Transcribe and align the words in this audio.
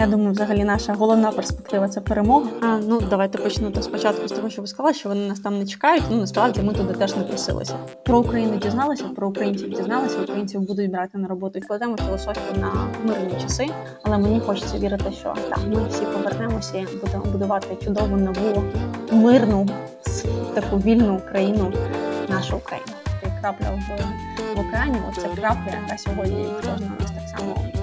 Я 0.00 0.06
думаю, 0.06 0.32
взагалі 0.32 0.64
наша 0.64 0.92
головна 0.92 1.32
перспектива 1.32 1.88
це 1.88 2.00
перемога. 2.00 2.50
А 2.60 2.78
ну 2.88 3.00
давайте 3.10 3.38
почнути 3.38 3.82
спочатку 3.82 4.28
з 4.28 4.32
того, 4.32 4.50
що 4.50 4.62
ви 4.62 4.68
сказали, 4.68 4.94
що 4.94 5.08
вони 5.08 5.28
нас 5.28 5.40
там 5.40 5.58
не 5.58 5.66
чекають. 5.66 6.02
Ну 6.10 6.16
насправді 6.16 6.62
ми 6.62 6.74
туди 6.74 6.94
теж 6.94 7.16
не 7.16 7.22
просилися. 7.22 7.74
Про 8.04 8.18
Україну 8.18 8.56
дізналися, 8.56 9.04
про 9.04 9.28
українців 9.28 9.70
дізналися. 9.70 10.18
Українців 10.22 10.60
будуть 10.60 10.90
брати 10.90 11.18
на 11.18 11.28
роботу 11.28 11.58
і 11.58 11.62
вкладемо 11.62 11.96
філософію 11.96 12.60
на 12.60 12.88
мирні 13.04 13.42
часи. 13.42 13.66
Але 14.02 14.18
мені 14.18 14.40
хочеться 14.40 14.78
вірити, 14.78 15.12
що 15.20 15.34
так 15.48 15.60
ми 15.68 15.88
всі 15.88 16.04
повернемося 16.04 16.78
і 16.78 16.86
будемо 17.00 17.24
будувати 17.24 17.84
чудову 17.84 18.16
нову 18.16 18.64
мирну 19.12 19.68
таку 20.54 20.76
вільну 20.76 21.20
країну, 21.30 21.72
нашу 22.28 22.56
Україну. 22.56 22.92
Крапля 23.40 23.70
в, 23.70 24.56
в 24.56 24.60
океані. 24.60 24.98
Оце 25.10 25.28
крапля, 25.28 25.72
яка 25.82 25.98
сьогодні 25.98 26.46
кожного 26.56 26.94
нас 27.00 27.10
так 27.10 27.38
само 27.38 27.77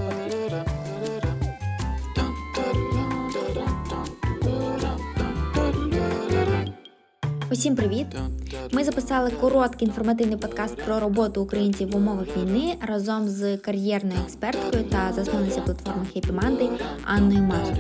Усім 7.58 7.76
привіт! 7.76 8.08
Ми 8.72 8.84
записали 8.84 9.32
короткий 9.32 9.88
інформативний 9.88 10.38
подкаст 10.38 10.76
про 10.76 11.00
роботу 11.00 11.42
українців 11.42 11.92
в 11.92 11.96
умовах 11.96 12.38
війни 12.38 12.76
разом 12.82 13.28
з 13.28 13.58
кар'єрною 13.58 14.20
експерткою 14.24 14.84
та 14.84 15.14
засновницею 15.14 15.66
платформи 15.66 16.06
Happy 16.16 16.40
Monday 16.40 16.82
Анною 17.04 17.42
Мазур. 17.42 17.76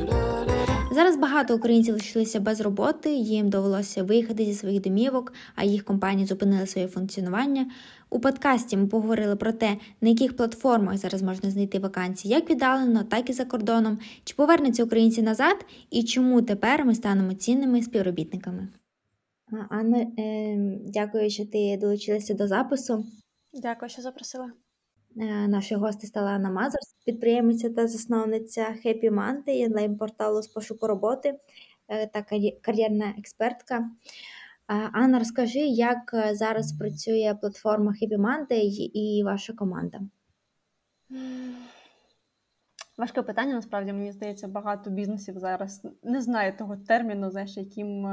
Зараз 0.91 1.17
багато 1.17 1.55
українців 1.55 1.93
лишилися 1.93 2.39
без 2.39 2.61
роботи, 2.61 3.13
їм 3.13 3.49
довелося 3.49 4.03
виїхати 4.03 4.45
зі 4.45 4.53
своїх 4.53 4.81
домівок, 4.81 5.33
а 5.55 5.63
їх 5.63 5.83
компанії 5.83 6.27
зупинили 6.27 6.67
своє 6.67 6.87
функціонування. 6.87 7.65
У 8.09 8.19
подкасті 8.19 8.77
ми 8.77 8.87
поговорили 8.87 9.35
про 9.35 9.51
те, 9.51 9.77
на 10.01 10.09
яких 10.09 10.37
платформах 10.37 10.97
зараз 10.97 11.21
можна 11.21 11.51
знайти 11.51 11.79
вакансії 11.79 12.33
як 12.33 12.49
віддалено, 12.49 13.03
так 13.03 13.29
і 13.29 13.33
за 13.33 13.45
кордоном, 13.45 13.97
чи 14.23 14.35
повернуться 14.35 14.83
українці 14.83 15.21
назад, 15.21 15.65
і 15.91 16.03
чому 16.03 16.41
тепер 16.41 16.85
ми 16.85 16.95
станемо 16.95 17.33
цінними 17.33 17.81
співробітниками. 17.81 18.67
Анна, 19.69 19.99
е, 19.99 20.55
дякую, 20.85 21.29
що 21.29 21.45
ти 21.45 21.77
долучилася 21.77 22.33
до 22.33 22.47
запису. 22.47 23.05
Дякую, 23.53 23.89
що 23.89 24.01
запросила. 24.01 24.51
Е, 25.17 25.47
нашою 25.47 25.81
гостею 25.81 26.07
стала 26.07 26.31
Анна 26.31 26.51
Мазур, 26.51 26.79
підприємиця 27.05 27.69
та 27.69 27.87
засновниця 27.87 28.75
Happy 28.85 29.09
Monday, 29.11 29.65
онлайн-порталу 29.65 30.41
з 30.41 30.47
пошуку 30.47 30.87
роботи 30.87 31.39
е, 31.87 32.07
та 32.07 32.25
кар'єрна 32.61 33.13
експертка. 33.17 33.89
Анна, 34.67 35.19
розкажи, 35.19 35.59
як 35.59 36.15
зараз 36.31 36.73
працює 36.73 37.37
платформа 37.41 37.93
Happy 38.01 38.17
Monday 38.17 38.89
і 38.93 39.23
ваша 39.25 39.53
команда? 39.53 39.99
Важке 42.97 43.21
питання, 43.21 43.53
насправді, 43.53 43.93
мені 43.93 44.11
здається, 44.11 44.47
багато 44.47 44.89
бізнесів 44.89 45.39
зараз 45.39 45.81
не 46.03 46.21
знає 46.21 46.51
того 46.51 46.77
терміну, 46.77 47.31
знаєш, 47.31 47.57
яким 47.57 48.07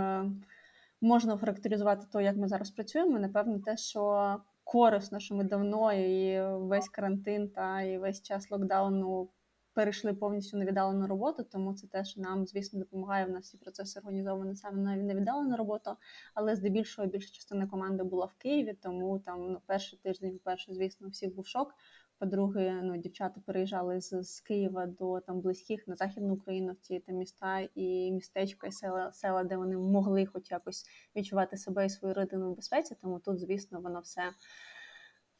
можна 1.02 1.34
охарактеризувати 1.34 2.06
то, 2.12 2.20
як 2.20 2.36
ми 2.36 2.48
зараз 2.48 2.70
працюємо. 2.70 3.18
Напевно, 3.18 3.58
те, 3.58 3.76
що 3.76 4.36
корисно, 4.64 5.20
що 5.20 5.34
ми 5.34 5.44
давно 5.44 5.92
і 5.92 6.42
весь 6.56 6.88
карантин 6.88 7.48
та 7.48 7.82
і 7.82 7.98
весь 7.98 8.22
час 8.22 8.50
локдауну 8.50 9.28
перейшли 9.74 10.14
повністю 10.14 10.56
на 10.56 10.64
віддалену 10.64 11.06
роботу. 11.06 11.44
Тому 11.52 11.74
це 11.74 11.86
те, 11.86 12.04
що 12.04 12.20
нам, 12.20 12.46
звісно, 12.46 12.78
допомагає. 12.78 13.26
В 13.26 13.30
нас 13.30 13.44
всі 13.44 13.56
процеси 13.56 14.00
організовані 14.00 14.56
саме 14.56 14.82
на 14.82 14.96
невіддалену 14.96 15.56
роботу. 15.56 15.90
Але 16.34 16.56
здебільшого 16.56 17.08
більша 17.08 17.34
частина 17.34 17.66
команди 17.66 18.04
була 18.04 18.26
в 18.26 18.34
Києві, 18.34 18.78
тому 18.82 19.18
там 19.18 19.52
ну, 19.52 19.60
перший 19.66 19.98
тиждень, 20.02 20.40
перше, 20.44 20.74
звісно, 20.74 21.08
всіх 21.08 21.34
був 21.34 21.46
шок. 21.46 21.74
По-друге, 22.22 22.80
ну 22.82 22.96
дівчата 22.96 23.40
переїжджали 23.46 24.00
з, 24.00 24.22
з 24.22 24.40
Києва 24.40 24.86
до 24.86 25.20
там 25.20 25.40
близьких 25.40 25.88
на 25.88 25.96
західну 25.96 26.34
Україну 26.34 26.72
в 26.72 26.76
ці 26.76 26.98
там, 26.98 27.16
міста 27.16 27.60
і 27.74 28.12
містечка, 28.12 28.66
і 28.66 28.72
села, 28.72 29.12
села, 29.12 29.44
де 29.44 29.56
вони 29.56 29.76
могли 29.76 30.26
хоч 30.26 30.50
якось 30.50 30.84
відчувати 31.16 31.56
себе 31.56 31.86
і 31.86 31.90
свою 31.90 32.14
родину 32.14 32.52
в 32.52 32.56
безпеці. 32.56 32.96
Тому 33.02 33.18
тут, 33.18 33.40
звісно, 33.40 33.80
воно 33.80 34.00
все 34.00 34.22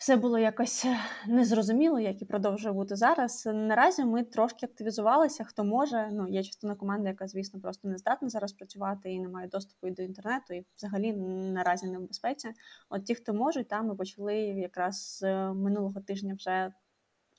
все 0.03 0.17
було 0.17 0.39
якось 0.39 0.85
е, 0.85 0.97
незрозуміло, 1.29 2.01
як 2.01 2.23
і 2.23 2.25
продовжує 2.25 2.75
бути 2.75 2.97
зараз. 2.97 3.49
Наразі 3.55 4.05
ми 4.05 4.23
трошки 4.23 4.67
активізувалися, 4.67 5.45
хто 5.45 5.65
може. 5.65 6.09
Ну, 6.13 6.29
є 6.29 6.43
частина 6.43 6.75
команди, 6.75 7.09
яка, 7.09 7.29
звісно, 7.29 7.61
просто 7.61 7.89
не 7.89 7.99
здатна 7.99 8.29
зараз 8.29 8.53
працювати 8.53 9.13
і 9.13 9.21
не 9.21 9.29
має 9.29 9.49
доступу 9.49 9.87
і 9.87 9.91
до 9.91 10.03
інтернету, 10.03 10.55
і 10.55 10.67
взагалі 10.77 11.13
наразі 11.53 11.87
не 11.87 11.99
в 11.99 12.09
безпеці. 12.09 12.49
От 12.91 13.05
ті, 13.05 13.15
хто 13.15 13.35
можуть, 13.35 13.69
там 13.69 13.87
ми 13.87 13.95
почали 13.95 14.37
якраз 14.37 15.19
з 15.19 15.23
минулого 15.53 16.01
тижня 16.01 16.35
вже 16.35 16.73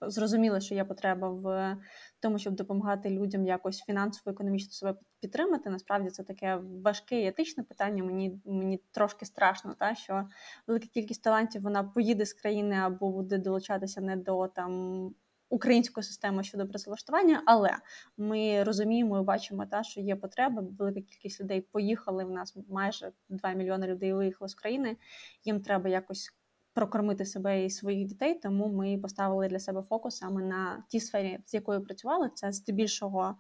зрозуміли, 0.08 0.62
що 0.62 0.76
є 0.76 0.86
потреба 0.86 1.30
в 1.30 1.78
тому, 2.20 2.40
щоб 2.40 2.56
допомагати 2.56 3.10
людям 3.10 3.46
якось 3.46 3.84
фінансово, 3.84 4.32
економічно 4.32 4.72
себе 4.72 5.00
підтримати. 5.20 5.70
Насправді 5.70 6.10
це 6.10 6.24
таке 6.24 6.60
важке 6.84 7.22
і 7.22 7.28
етичне 7.28 7.64
питання. 7.64 8.04
Мені 8.04 8.42
мені 8.46 8.82
трошки 8.92 9.26
страшно, 9.26 9.76
та 9.80 9.96
що 9.96 10.28
велика 10.68 10.88
кількість 10.94 11.24
талантів 11.24 11.62
вона 11.62 11.84
поїде 11.84 12.26
з 12.26 12.34
країни 12.34 12.76
або 12.76 13.12
буде 13.12 13.38
долучатися 13.38 14.02
не 14.02 14.16
до 14.16 14.48
там. 14.48 15.14
Української 15.50 16.04
системи 16.04 16.44
щодо 16.44 16.68
працевлаштування, 16.68 17.44
але 17.46 17.78
ми 18.18 18.64
розуміємо 18.64 19.20
і 19.20 19.24
бачимо, 19.24 19.66
та 19.66 19.84
що 19.84 20.02
є 20.02 20.16
потреба. 20.16 20.64
Велика 20.80 21.02
кількість 21.02 21.42
людей 21.42 21.62
поїхали. 21.62 22.26
В 22.26 22.30
нас 22.30 22.58
майже 22.70 23.12
2 23.30 23.54
мільйони 23.54 23.88
людей 23.88 24.14
виїхали 24.14 24.50
з 24.50 24.56
країни. 24.56 24.98
Їм 25.44 25.62
треба 25.62 25.90
якось 25.90 26.34
прокормити 26.74 27.26
себе 27.26 27.66
і 27.66 27.70
своїх 27.70 28.08
дітей, 28.08 28.40
тому 28.44 28.68
ми 28.68 28.98
поставили 28.98 29.48
для 29.48 29.60
себе 29.60 29.82
фокус 29.82 30.18
саме 30.18 30.42
на 30.42 30.84
ті 30.88 31.00
сфері, 31.00 31.40
з 31.46 31.54
якою 31.54 31.84
працювали. 31.84 32.30
Це 32.34 32.52
здебільшого 32.52 33.36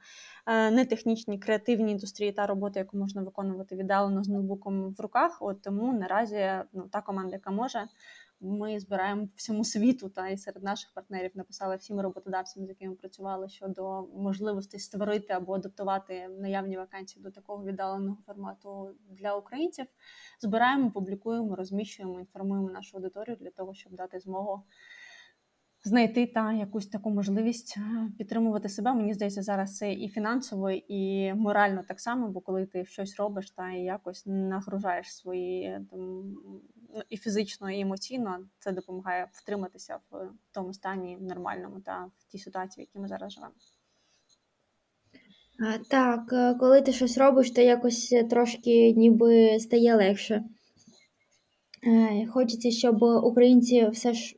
е, 0.45 0.71
не 0.71 0.85
технічні 0.85 1.39
креативні 1.39 1.91
індустрії 1.91 2.31
та 2.31 2.47
роботи, 2.47 2.79
яку 2.79 2.97
можна 2.97 3.21
виконувати 3.21 3.75
віддалено 3.75 4.23
з 4.23 4.27
ноутбуком 4.27 4.93
в 4.93 5.01
руках. 5.01 5.37
От 5.41 5.61
тому 5.61 5.93
наразі 5.93 6.51
ну 6.73 6.87
та 6.91 7.01
команда, 7.01 7.35
яка 7.35 7.51
може 7.51 7.87
ми 8.43 8.79
збираємо 8.79 9.27
всьому 9.35 9.63
світу 9.63 10.09
та 10.09 10.29
і 10.29 10.37
серед 10.37 10.63
наших 10.63 10.93
партнерів 10.93 11.31
написали 11.35 11.75
всім 11.75 11.99
роботодавцям, 11.99 12.65
з 12.65 12.69
якими 12.69 12.95
працювали 12.95 13.49
щодо 13.49 14.07
можливості 14.15 14.79
створити 14.79 15.33
або 15.33 15.53
адаптувати 15.53 16.27
наявні 16.27 16.77
вакансії 16.77 17.23
до 17.23 17.31
такого 17.31 17.65
віддаленого 17.65 18.17
формату 18.25 18.95
для 19.09 19.35
українців. 19.35 19.85
Збираємо, 20.41 20.91
публікуємо, 20.91 21.55
розміщуємо, 21.55 22.19
інформуємо 22.19 22.69
нашу 22.69 22.97
аудиторію 22.97 23.37
для 23.39 23.49
того, 23.49 23.73
щоб 23.73 23.95
дати 23.95 24.19
змогу 24.19 24.63
знайти 25.83 26.27
та 26.27 26.53
якусь 26.53 26.87
таку 26.87 27.09
можливість 27.09 27.77
е, 27.77 28.11
підтримувати 28.17 28.69
себе. 28.69 28.93
Мені 28.93 29.13
здається, 29.13 29.41
зараз 29.41 29.77
це 29.77 29.93
і 29.93 30.09
фінансово, 30.09 30.71
і 30.71 31.33
морально 31.33 31.83
так 31.87 31.99
само, 31.99 32.27
бо 32.27 32.41
коли 32.41 32.65
ти 32.65 32.85
щось 32.85 33.15
робиш 33.15 33.51
та 33.51 33.71
якось 33.71 34.23
нагружаєш 34.25 35.15
свої 35.15 35.79
там 35.91 36.35
і 37.09 37.17
фізично, 37.17 37.71
і 37.71 37.79
емоційно, 37.79 38.39
це 38.59 38.71
допомагає 38.71 39.29
втриматися 39.31 39.99
в 40.11 40.29
тому 40.51 40.73
стані 40.73 41.17
нормальному 41.21 41.79
та 41.79 42.05
в 42.17 42.31
тій 42.31 42.39
ситуації, 42.39 42.83
в 42.83 42.87
якій 42.87 42.99
ми 42.99 43.07
зараз 43.07 43.33
живемо. 43.33 43.53
Так, 45.89 46.33
е, 46.33 46.55
коли 46.59 46.81
ти 46.81 46.93
щось 46.93 47.17
робиш, 47.17 47.51
то 47.51 47.61
якось 47.61 48.13
трошки 48.29 48.93
ніби 48.93 49.59
стає 49.59 49.95
легше. 49.95 50.43
Е, 51.87 52.27
хочеться, 52.27 52.71
щоб 52.71 53.03
українці 53.03 53.89
все 53.89 54.13
ж 54.13 54.35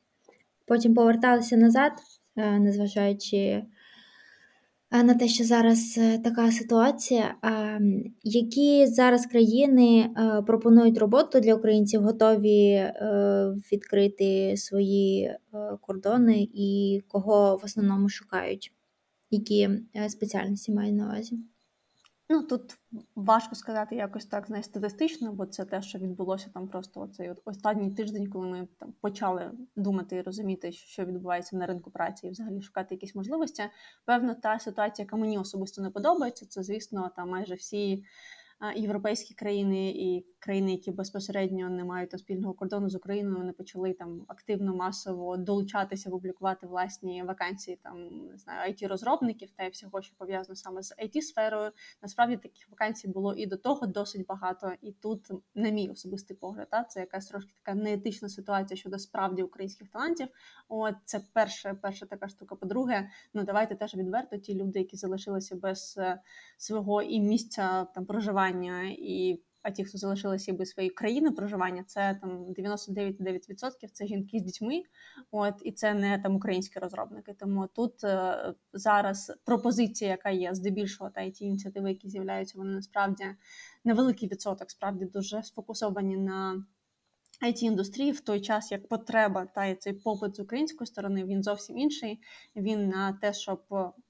потім 0.65 0.93
поверталися 0.93 1.57
назад, 1.57 1.91
е, 2.35 2.59
незважаючи 2.59 3.37
е, 3.37 3.65
на 5.03 5.13
те, 5.13 5.27
що 5.27 5.43
зараз 5.43 5.95
е, 5.97 6.19
така 6.19 6.51
ситуація. 6.51 7.35
Які 8.23 8.87
зараз 8.87 9.25
країни 9.25 10.09
пропонують 10.47 10.97
роботу 10.97 11.39
для 11.39 11.55
українців, 11.55 12.01
готові 12.01 12.91
відкрити 13.71 14.57
свої 14.57 15.35
кордони 15.81 16.47
і 16.53 17.01
кого 17.07 17.59
в 17.61 17.65
основному 17.65 18.09
шукають? 18.09 18.71
Які 19.31 19.69
спеціальності 20.07 20.71
мають 20.71 20.95
на 20.95 21.05
увазі? 21.05 21.39
Ну 22.29 22.43
тут 22.43 22.77
важко 23.15 23.55
сказати 23.55 23.95
якось 23.95 24.25
так 24.25 24.47
знаєш, 24.47 24.65
статистично, 24.65 25.33
бо 25.33 25.45
це 25.45 25.65
те, 25.65 25.81
що 25.81 25.99
відбулося 25.99 26.49
там 26.53 26.67
просто 26.67 27.01
оцей 27.01 27.31
от 27.31 27.41
останній 27.45 27.91
тиждень, 27.91 28.29
коли 28.29 28.47
ми 28.47 28.67
там 28.79 28.93
почали 29.01 29.51
думати 29.75 30.15
і 30.15 30.21
розуміти, 30.21 30.71
що 30.71 31.05
відбувається 31.05 31.57
на 31.57 31.65
ринку 31.65 31.91
праці, 31.91 32.27
і 32.27 32.29
взагалі 32.29 32.61
шукати 32.61 32.95
якісь 32.95 33.15
можливості. 33.15 33.63
Певно, 34.05 34.35
та 34.35 34.59
ситуація, 34.59 35.03
яка 35.03 35.15
мені 35.15 35.37
особисто 35.37 35.81
не 35.81 35.89
подобається, 35.89 36.45
це 36.45 36.63
звісно, 36.63 37.11
там 37.15 37.29
майже 37.29 37.55
всі 37.55 38.03
європейські 38.75 39.33
країни 39.33 39.89
і 39.89 40.25
країни, 40.39 40.71
які 40.71 40.91
безпосередньо 40.91 41.69
не 41.69 41.83
мають 41.83 42.19
спільного 42.19 42.53
кордону 42.53 42.89
з 42.89 42.95
Україною, 42.95 43.37
вони 43.37 43.51
почали 43.51 43.93
там 43.93 44.25
активно 44.27 44.75
масово 44.75 45.37
долучатися, 45.37 46.09
публікувати 46.09 46.67
власні 46.67 47.23
вакансії 47.23 47.79
там 47.83 48.27
не 48.27 48.37
знаю, 48.37 48.73
it 48.73 48.87
розробників 48.87 49.49
та 49.55 49.67
всього, 49.67 50.01
що 50.01 50.15
пов'язано 50.17 50.55
саме 50.55 50.83
з 50.83 50.95
it 51.03 51.21
сферою. 51.21 51.71
Насправді 52.01 52.37
таких 52.37 52.69
вакансій 52.69 53.07
було 53.07 53.33
і 53.33 53.45
до 53.45 53.57
того 53.57 53.87
досить 53.87 54.25
багато. 54.25 54.71
І 54.81 54.91
тут, 54.91 55.31
на 55.55 55.69
мій 55.69 55.89
особистий 55.89 56.37
погляд, 56.37 56.67
та, 56.71 56.83
це 56.83 56.99
якась 56.99 57.27
трошки 57.27 57.51
така 57.63 57.79
неетична 57.79 58.29
ситуація 58.29 58.77
щодо 58.77 58.99
справді 58.99 59.43
українських 59.43 59.89
талантів. 59.89 60.27
От 60.67 60.95
це 61.05 61.21
перша, 61.33 61.73
перша 61.81 62.05
така 62.05 62.27
штука. 62.27 62.55
По-друге, 62.55 63.09
ну 63.33 63.43
давайте 63.43 63.75
теж 63.75 63.95
відверто 63.95 64.37
ті 64.37 64.55
люди, 64.55 64.79
які 64.79 64.97
залишилися 64.97 65.55
без 65.55 65.95
е, 65.97 66.21
свого 66.57 67.01
і 67.01 67.19
місця 67.19 67.87
там 67.95 68.05
проживання 68.05 68.44
і 68.49 69.41
а 69.65 69.71
ті, 69.71 69.83
хто 69.83 69.97
залишилися 69.97 70.53
без 70.53 70.69
своєї 70.69 70.89
країни 70.89 71.31
проживання, 71.31 71.83
це 71.87 72.19
там 72.21 72.45
99,9% 72.45 73.69
це 73.93 74.07
жінки 74.07 74.39
з 74.39 74.41
дітьми. 74.41 74.83
От 75.31 75.53
і 75.63 75.71
це 75.71 75.93
не 75.93 76.19
там 76.19 76.35
українські 76.35 76.79
розробники. 76.79 77.33
Тому 77.39 77.67
тут 77.67 78.03
е, 78.03 78.53
зараз 78.73 79.33
пропозиція, 79.45 80.11
яка 80.11 80.29
є 80.29 80.53
здебільшого, 80.53 81.09
та 81.09 81.21
й 81.21 81.31
ті 81.31 81.45
ініціативи, 81.45 81.89
які 81.89 82.09
з'являються, 82.09 82.57
вони 82.57 82.73
насправді 82.73 83.23
невеликий 83.83 84.29
відсоток, 84.29 84.71
справді 84.71 85.05
дуже 85.05 85.43
сфокусовані 85.43 86.17
на 86.17 86.65
it 87.41 87.63
індустрії 87.63 88.11
в 88.11 88.19
той 88.19 88.41
час, 88.41 88.71
як 88.71 88.87
потреба 88.87 89.45
та 89.45 89.75
цей 89.75 89.93
попит 89.93 90.35
з 90.35 90.39
української 90.39 90.87
сторони, 90.87 91.23
він 91.23 91.43
зовсім 91.43 91.77
інший. 91.77 92.19
Він 92.55 92.87
на 92.87 93.13
те, 93.13 93.33
щоб 93.33 93.61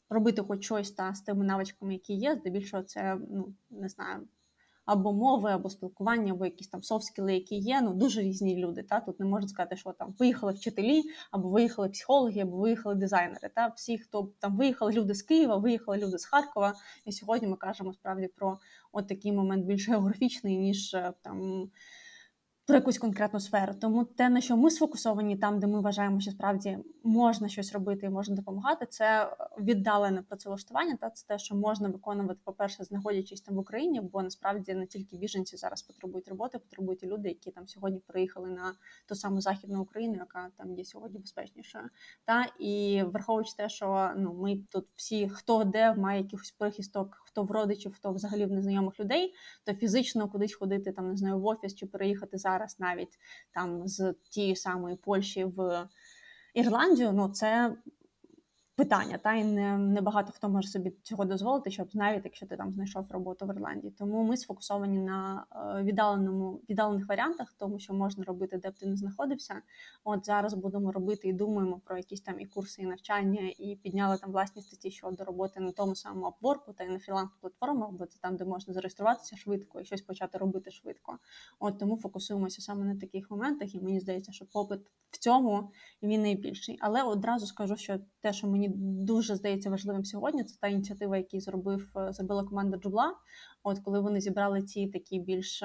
робити 0.09 0.41
хоч 0.41 0.65
щось 0.65 0.91
та 0.91 1.13
з 1.13 1.21
тими 1.21 1.45
навичками, 1.45 1.93
які 1.93 2.13
є, 2.13 2.35
здебільшого, 2.35 2.83
це 2.83 3.17
ну 3.29 3.53
не 3.69 3.89
знаю 3.89 4.27
або 4.85 5.13
мови, 5.13 5.51
або 5.51 5.69
спілкування, 5.69 6.33
або 6.33 6.45
якісь 6.45 6.67
там 6.67 6.81
софт-скіли, 6.81 7.33
які 7.33 7.55
є. 7.55 7.81
Ну 7.81 7.93
дуже 7.93 8.21
різні 8.21 8.55
люди. 8.57 8.83
Та 8.83 8.99
тут 8.99 9.19
не 9.19 9.25
можна 9.25 9.47
сказати, 9.47 9.75
що 9.75 9.91
там 9.91 10.15
виїхали 10.19 10.53
вчителі, 10.53 11.03
або 11.31 11.49
виїхали 11.49 11.89
психологи, 11.89 12.41
або 12.41 12.57
виїхали 12.57 12.95
дизайнери. 12.95 13.49
Та 13.55 13.67
всі, 13.67 13.97
хто 13.97 14.31
там 14.39 14.57
виїхали 14.57 14.91
люди 14.91 15.13
з 15.13 15.21
Києва, 15.21 15.57
виїхали 15.57 15.97
люди 15.97 16.17
з 16.17 16.25
Харкова. 16.25 16.73
І 17.05 17.11
сьогодні 17.11 17.47
ми 17.47 17.55
кажемо 17.55 17.93
справді 17.93 18.27
про 18.27 18.57
от 18.91 19.07
такий 19.07 19.31
момент 19.31 19.65
більш 19.65 19.89
географічний 19.89 20.57
ніж 20.57 20.93
е, 20.93 21.13
там 21.21 21.69
про 22.65 22.75
якусь 22.75 22.97
конкретну 22.97 23.39
сферу. 23.39 23.73
Тому 23.81 24.05
те, 24.05 24.29
на 24.29 24.41
що 24.41 24.57
ми 24.57 24.71
сфокусовані, 24.71 25.37
там, 25.37 25.59
де 25.59 25.67
ми 25.67 25.81
вважаємо, 25.81 26.19
що 26.19 26.31
справді 26.31 26.79
можна 27.03 27.49
щось 27.49 27.73
робити 27.73 28.05
і 28.05 28.09
можна 28.09 28.35
допомагати, 28.35 28.85
це 28.85 29.37
віддалене 29.59 30.21
працевлаштування. 30.21 30.97
Та 31.01 31.09
це 31.09 31.27
те, 31.27 31.39
що 31.39 31.55
можна 31.55 31.89
виконувати, 31.89 32.39
по-перше, 32.43 32.83
знаходячись 32.83 33.41
там 33.41 33.55
в 33.55 33.57
Україні, 33.57 34.01
бо 34.01 34.23
насправді 34.23 34.73
не 34.73 34.85
тільки 34.85 35.17
біженці 35.17 35.57
зараз 35.57 35.81
потребують 35.81 36.27
роботи, 36.27 36.59
потребують 36.59 37.03
і 37.03 37.07
люди, 37.07 37.29
які 37.29 37.51
там 37.51 37.67
сьогодні 37.67 37.99
приїхали 38.07 38.49
на 38.49 38.73
ту 39.07 39.15
саму 39.15 39.41
західну 39.41 39.81
Україну, 39.81 40.15
яка 40.15 40.49
там 40.57 40.73
є 40.73 40.85
сьогодні 40.85 41.19
безпечнішою. 41.19 41.85
Та 42.25 42.45
і 42.59 43.03
враховуючи 43.03 43.53
те, 43.57 43.69
що 43.69 44.11
ну 44.17 44.33
ми 44.33 44.59
тут 44.69 44.85
всі, 44.95 45.29
хто 45.29 45.63
де 45.63 45.93
має 45.93 46.21
якихось 46.21 46.51
прихисток, 46.51 47.24
хто 47.35 47.43
в 47.43 47.51
родичів, 47.51 47.93
хто 47.93 48.11
взагалі 48.11 48.45
в 48.45 48.51
незнайомих 48.51 48.99
людей, 48.99 49.33
то 49.63 49.73
фізично 49.73 50.29
кудись 50.29 50.55
ходити 50.55 50.91
там 50.91 51.09
не 51.09 51.17
знаю 51.17 51.39
в 51.39 51.45
офіс 51.45 51.75
чи 51.75 51.85
переїхати 51.85 52.37
зараз 52.37 52.79
навіть 52.79 53.19
там 53.51 53.87
з 53.87 54.13
тієї 54.29 54.55
самої 54.55 54.95
Польщі 54.95 55.45
в 55.45 55.87
Ірландію, 56.53 57.11
ну 57.13 57.29
це 57.29 57.75
питання, 58.75 59.17
та 59.17 59.33
й 59.33 59.43
не, 59.43 59.77
не 59.77 60.01
багато 60.01 60.31
хто 60.31 60.49
може 60.49 60.67
собі 60.67 60.93
цього 61.03 61.25
дозволити, 61.25 61.71
щоб 61.71 61.89
навіть 61.93 62.25
якщо 62.25 62.45
ти 62.45 62.57
там 62.57 62.73
знайшов 62.73 63.05
роботу 63.11 63.45
в 63.45 63.49
Ірландії. 63.49 63.95
Тому 63.97 64.23
ми 64.23 64.37
сфокусовані 64.37 64.99
на 64.99 65.45
е, 65.51 65.83
віддаленому 65.83 66.61
віддалених 66.69 67.07
варіантах, 67.07 67.53
тому 67.57 67.79
що 67.79 67.93
можна 67.93 68.23
робити, 68.23 68.57
де 68.57 68.69
б 68.69 68.73
ти 68.73 68.85
не 68.85 68.95
знаходився. 68.95 69.61
От 70.03 70.25
зараз 70.25 70.53
будемо 70.53 70.91
робити 70.91 71.27
і 71.27 71.33
думаємо 71.33 71.81
про 71.85 71.97
якісь 71.97 72.21
там 72.21 72.39
і 72.39 72.45
курси, 72.45 72.81
і 72.81 72.85
навчання, 72.85 73.53
і 73.57 73.75
підняли 73.75 74.17
там 74.17 74.31
власні 74.31 74.61
статті 74.61 74.91
щодо 74.91 75.23
роботи 75.23 75.59
на 75.59 75.71
тому 75.71 75.95
самому 75.95 76.33
Upwork 76.41 76.73
та 76.77 76.83
й 76.83 76.87
на 76.87 76.97
фріланс-платформах, 76.97 77.91
бо 77.91 78.05
це 78.05 78.19
там, 78.21 78.35
де 78.35 78.45
можна 78.45 78.73
зареєструватися 78.73 79.37
швидко 79.37 79.81
і 79.81 79.85
щось 79.85 80.01
почати 80.01 80.37
робити 80.37 80.71
швидко. 80.71 81.17
От 81.59 81.79
тому 81.79 81.97
фокусуємося 81.97 82.61
саме 82.61 82.85
на 82.85 82.99
таких 82.99 83.31
моментах, 83.31 83.75
і 83.75 83.79
мені 83.79 83.99
здається, 83.99 84.31
що 84.31 84.45
попит 84.45 84.79
в 85.09 85.17
цьому 85.17 85.71
він 86.03 86.21
найбільший. 86.21 86.77
Але 86.81 87.03
одразу 87.03 87.45
скажу, 87.45 87.75
що 87.75 87.99
те, 88.21 88.33
що 88.33 88.47
мені 88.47 88.64
дуже 88.75 89.35
здається 89.35 89.69
важливим 89.69 90.05
сьогодні, 90.05 90.43
це 90.43 90.57
та 90.61 90.67
ініціатива, 90.67 91.17
яку 91.17 91.39
зробив 91.39 91.91
е, 91.97 92.13
зробила 92.13 92.43
команда 92.43 92.77
Джубла. 92.77 93.15
От 93.63 93.79
коли 93.79 93.99
вони 93.99 94.21
зібрали 94.21 94.61
ці 94.61 94.87
такі 94.87 95.19
більш 95.19 95.63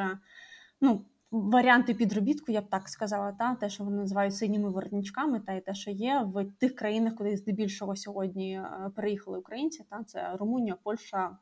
ну. 0.81 1.05
Варіанти 1.33 1.95
підробітку, 1.95 2.53
я 2.53 2.61
б 2.61 2.69
так 2.71 2.89
сказала, 2.89 3.33
та 3.33 3.55
те, 3.55 3.71
що 3.71 3.85
вони 3.85 3.97
називають 3.97 4.37
синіми 4.37 4.71
воротничками, 4.71 5.41
та 5.41 5.53
й 5.53 5.61
те, 5.61 5.75
що 5.75 5.91
є 5.91 6.31
в 6.35 6.45
тих 6.59 6.75
країнах, 6.75 7.15
куди 7.15 7.37
здебільшого 7.37 7.97
сьогодні 7.97 8.53
е, 8.53 8.91
переїхали 8.97 9.39
українці, 9.39 9.85
та 9.91 10.05
це 10.05 10.37
Румунія, 10.37 10.77
Польща, 10.83 11.39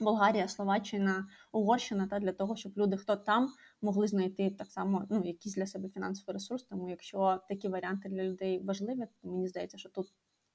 Болгарія, 0.00 0.48
Словаччина, 0.48 1.26
Угорщина, 1.52 2.06
та 2.06 2.18
для 2.18 2.32
того, 2.32 2.56
щоб 2.56 2.72
люди, 2.76 2.96
хто 2.96 3.16
там 3.16 3.48
могли 3.82 4.06
знайти 4.06 4.50
так 4.50 4.70
само 4.70 5.06
ну, 5.10 5.22
якийсь 5.24 5.54
для 5.54 5.66
себе 5.66 5.88
фінансовий 5.88 6.34
ресурс. 6.34 6.62
Тому 6.62 6.90
якщо 6.90 7.40
такі 7.48 7.68
варіанти 7.68 8.08
для 8.08 8.22
людей 8.22 8.64
важливі, 8.64 9.06
то 9.22 9.28
мені 9.28 9.48
здається, 9.48 9.78
що 9.78 9.88
тут 9.88 10.06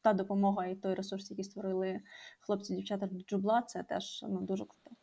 та 0.03 0.13
допомога 0.13 0.67
і 0.67 0.75
той 0.75 0.93
ресурс, 0.93 1.31
який 1.31 1.45
створили 1.45 1.99
хлопці, 2.39 2.75
дівчата 2.75 3.07
до 3.07 3.19
джубла, 3.19 3.61
це 3.67 3.83
теж 3.89 4.25
ну, 4.29 4.41
дуже 4.41 4.63
круто. 4.63 4.95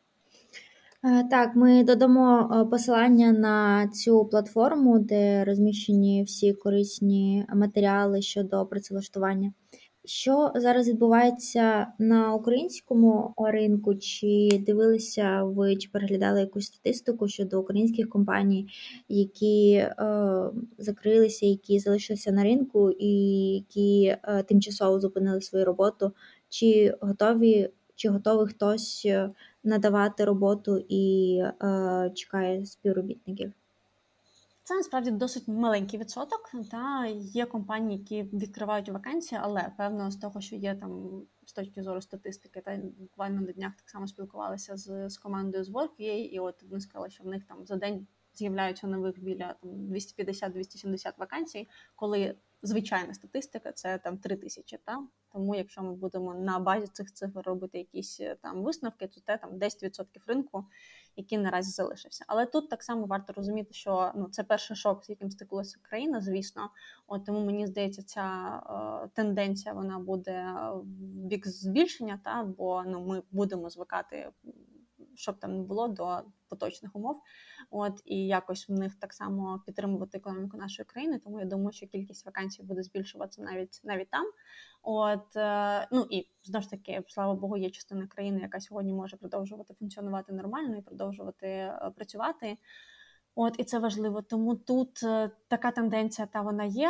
Е, 1.03 1.23
так, 1.23 1.55
ми 1.55 1.83
додамо 1.83 2.51
е, 2.53 2.65
посилання 2.65 3.31
на 3.31 3.87
цю 3.87 4.25
платформу, 4.25 4.99
де 4.99 5.43
розміщені 5.43 6.23
всі 6.23 6.53
корисні 6.53 7.45
матеріали 7.55 8.21
щодо 8.21 8.65
працевлаштування. 8.65 9.53
Що 10.05 10.51
зараз 10.55 10.87
відбувається 10.87 11.87
на 11.99 12.33
українському 12.33 13.33
ринку? 13.37 13.95
Чи 13.95 14.49
дивилися 14.65 15.43
ви, 15.43 15.75
чи 15.75 15.89
переглядали 15.89 16.39
якусь 16.39 16.65
статистику 16.65 17.27
щодо 17.27 17.61
українських 17.61 18.09
компаній, 18.09 18.67
які 19.09 19.73
е, 19.73 19.95
закрилися, 20.77 21.45
які 21.45 21.79
залишилися 21.79 22.31
на 22.31 22.43
ринку, 22.43 22.91
і 22.99 23.09
які 23.53 24.17
е, 24.23 24.43
тимчасово 24.43 24.99
зупинили 24.99 25.41
свою 25.41 25.65
роботу? 25.65 26.11
Чи 26.49 26.95
готові, 27.01 27.69
чи 27.95 28.09
готовий 28.09 28.47
хтось 28.47 29.07
надавати 29.63 30.25
роботу 30.25 30.85
і 30.89 31.35
е, 31.63 32.11
чекає 32.15 32.65
співробітників? 32.65 33.51
Це 34.71 34.77
насправді 34.77 35.11
досить 35.11 35.47
маленький 35.47 35.99
відсоток. 35.99 36.51
Та 36.71 37.05
є 37.15 37.45
компанії, 37.45 37.99
які 37.99 38.23
відкривають 38.23 38.89
вакансії, 38.89 39.41
але 39.43 39.71
певно 39.77 40.11
з 40.11 40.17
того, 40.17 40.41
що 40.41 40.55
є 40.55 40.75
там 40.75 41.21
з 41.45 41.53
точки 41.53 41.83
зору 41.83 42.01
статистики, 42.01 42.61
та 42.61 42.77
буквально 42.99 43.41
на 43.41 43.51
днях 43.51 43.75
так 43.75 43.89
само 43.89 44.07
спілкувалися 44.07 44.77
з 44.77 45.09
з 45.09 45.17
командою 45.17 45.63
з 45.63 45.69
WorkUA, 45.69 46.29
і 46.29 46.39
от 46.39 46.63
вони 46.63 46.81
сказали, 46.81 47.09
що 47.09 47.23
в 47.23 47.27
них 47.27 47.43
там 47.43 47.65
за 47.65 47.75
день 47.75 48.07
з'являються 48.33 48.87
нових 48.87 49.19
біля 49.19 49.55
там 49.61 49.71
250-270 49.71 51.13
вакансій, 51.17 51.67
коли 51.95 52.35
звичайна 52.63 53.13
статистика 53.13 53.71
це 53.71 53.97
там 53.97 54.17
3 54.17 54.35
тисячі. 54.35 54.77
Та? 54.85 55.07
Тому, 55.33 55.55
якщо 55.55 55.83
ми 55.83 55.95
будемо 55.95 56.33
на 56.33 56.59
базі 56.59 56.87
цих 56.87 57.13
цифр 57.13 57.41
робити 57.45 57.77
якісь 57.77 58.21
там 58.41 58.63
висновки, 58.63 59.07
то 59.07 59.21
це 59.21 59.37
там 59.37 59.49
10% 59.51 60.05
ринку, 60.27 60.65
який 61.15 61.37
наразі 61.37 61.71
залишився. 61.71 62.25
Але 62.27 62.45
тут 62.45 62.69
так 62.69 62.83
само 62.83 63.05
варто 63.05 63.33
розуміти, 63.33 63.73
що 63.73 64.11
ну 64.15 64.27
це 64.31 64.43
перший 64.43 64.77
шок, 64.77 65.05
з 65.05 65.09
яким 65.09 65.31
стикнулася 65.31 65.77
країна, 65.81 66.21
звісно. 66.21 66.69
От 67.07 67.25
тому 67.25 67.45
мені 67.45 67.67
здається, 67.67 68.03
ця 68.03 68.23
е, 69.03 69.09
тенденція 69.13 69.73
вона 69.73 69.99
буде 69.99 70.45
в 70.73 70.85
бік 71.27 71.47
збільшення, 71.47 72.19
та 72.23 72.43
бо 72.43 72.83
ну 72.85 73.05
ми 73.05 73.23
будемо 73.31 73.69
звикати 73.69 74.31
щоб 75.15 75.39
там 75.39 75.57
не 75.57 75.63
було 75.63 75.87
до 75.87 76.21
поточних 76.51 76.95
умов. 76.95 77.21
От 77.69 78.01
і 78.05 78.27
якось 78.27 78.69
в 78.69 78.71
них 78.71 78.95
так 78.95 79.13
само 79.13 79.63
підтримувати 79.65 80.17
економіку 80.17 80.57
нашої 80.57 80.85
країни. 80.85 81.19
Тому 81.19 81.39
я 81.39 81.45
думаю, 81.45 81.71
що 81.71 81.87
кількість 81.87 82.25
вакансій 82.25 82.63
буде 82.63 82.83
збільшуватися 82.83 83.41
навіть 83.41 83.81
навіть 83.83 84.09
там. 84.09 84.25
От 84.83 85.35
е, 85.35 85.87
ну 85.91 86.07
і 86.09 86.27
знову 86.43 86.63
ж 86.63 86.69
таки, 86.69 87.03
слава 87.07 87.33
Богу, 87.33 87.57
є 87.57 87.69
частина 87.69 88.07
країни, 88.07 88.39
яка 88.41 88.59
сьогодні 88.59 88.93
може 88.93 89.17
продовжувати 89.17 89.73
функціонувати 89.73 90.33
нормально 90.33 90.77
і 90.77 90.81
продовжувати 90.81 91.47
е, 91.47 91.91
працювати. 91.95 92.57
От 93.35 93.55
і 93.57 93.63
це 93.63 93.79
важливо. 93.79 94.21
Тому 94.21 94.55
тут 94.55 95.03
е, 95.03 95.31
така 95.47 95.71
тенденція 95.71 96.27
та 96.27 96.41
вона 96.41 96.63
є. 96.63 96.89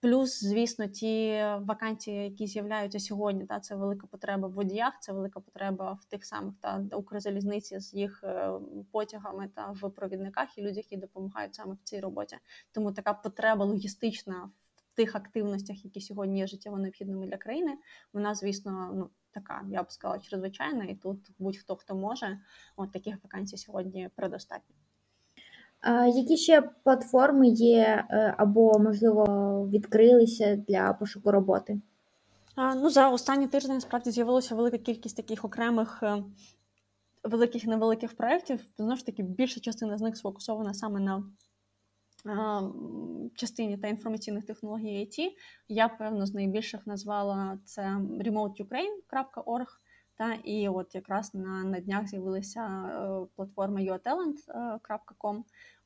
Плюс, 0.00 0.44
звісно, 0.44 0.86
ті 0.86 1.44
вакансії, 1.60 2.24
які 2.24 2.46
з'являються 2.46 3.00
сьогодні, 3.00 3.46
та 3.46 3.60
це 3.60 3.76
велика 3.76 4.06
потреба 4.06 4.48
в 4.48 4.52
водіях, 4.52 4.94
це 5.00 5.12
велика 5.12 5.40
потреба 5.40 5.92
в 5.92 6.04
тих 6.04 6.24
самих 6.24 6.54
та 6.60 6.84
Укрзалізниці 6.92 7.80
з 7.80 7.94
їх 7.94 8.20
е, 8.24 8.52
потягами 8.92 9.48
та 9.54 9.70
в 9.70 9.90
провідниках 9.90 10.58
і 10.58 10.62
людях, 10.62 10.76
які 10.76 10.96
допомагають 10.96 11.54
саме 11.54 11.74
в 11.74 11.82
цій 11.84 12.00
роботі. 12.00 12.36
Тому 12.72 12.92
така 12.92 13.14
потреба 13.14 13.64
логістична 13.64 14.50
в 14.76 14.96
тих 14.96 15.16
активностях, 15.16 15.84
які 15.84 16.00
сьогодні 16.00 16.38
є 16.38 16.46
життєво 16.46 16.78
необхідними 16.78 17.26
для 17.26 17.36
країни, 17.36 17.78
вона, 18.12 18.34
звісно, 18.34 18.90
ну 18.94 19.10
така, 19.30 19.62
я 19.70 19.82
б 19.82 19.92
сказала, 19.92 20.20
чрезвичайна, 20.20 20.84
і 20.84 20.94
тут 20.94 21.30
будь-хто 21.38 21.76
хто 21.76 21.94
може, 21.94 22.38
от 22.76 22.92
таких 22.92 23.24
вакансій 23.24 23.56
сьогодні 23.56 24.08
предостатньо. 24.16 24.74
Які 26.14 26.36
ще 26.36 26.62
платформи 26.62 27.48
є 27.48 28.04
е, 28.10 28.34
або, 28.38 28.78
можливо, 28.78 29.24
відкрилися 29.72 30.56
для 30.56 30.92
пошуку 30.92 31.30
роботи? 31.30 31.80
Ну, 32.56 32.90
за 32.90 33.10
останні 33.10 33.46
тиждень 33.46 33.80
справді 33.80 34.10
з'явилася 34.10 34.54
велика 34.54 34.78
кількість 34.78 35.16
таких 35.16 35.44
окремих 35.44 36.02
е, 36.02 36.24
великих 37.24 37.64
і 37.64 37.68
невеликих 37.68 38.16
проєктів. 38.16 38.60
Знову 38.76 38.96
ж 38.96 39.06
таки, 39.06 39.22
більша 39.22 39.60
частина 39.60 39.98
з 39.98 40.00
них 40.00 40.16
сфокусована 40.16 40.74
саме 40.74 41.00
на 41.00 41.22
частині 43.34 43.78
та 43.78 43.88
інформаційних 43.88 44.44
технологій 44.44 44.98
IT. 44.98 45.28
Я, 45.68 45.88
певно, 45.88 46.26
з 46.26 46.34
найбільших 46.34 46.86
назвала 46.86 47.58
це 47.64 47.82
remoteukraine.org. 48.20 49.66
Та 50.20 50.34
і 50.34 50.68
от 50.68 50.94
якраз 50.94 51.34
на 51.34 51.64
на 51.64 51.80
днях 51.80 52.08
з'явилася 52.08 52.60
е, 52.60 53.26
платформа 53.36 53.80
yourtalent.com. 53.80 55.42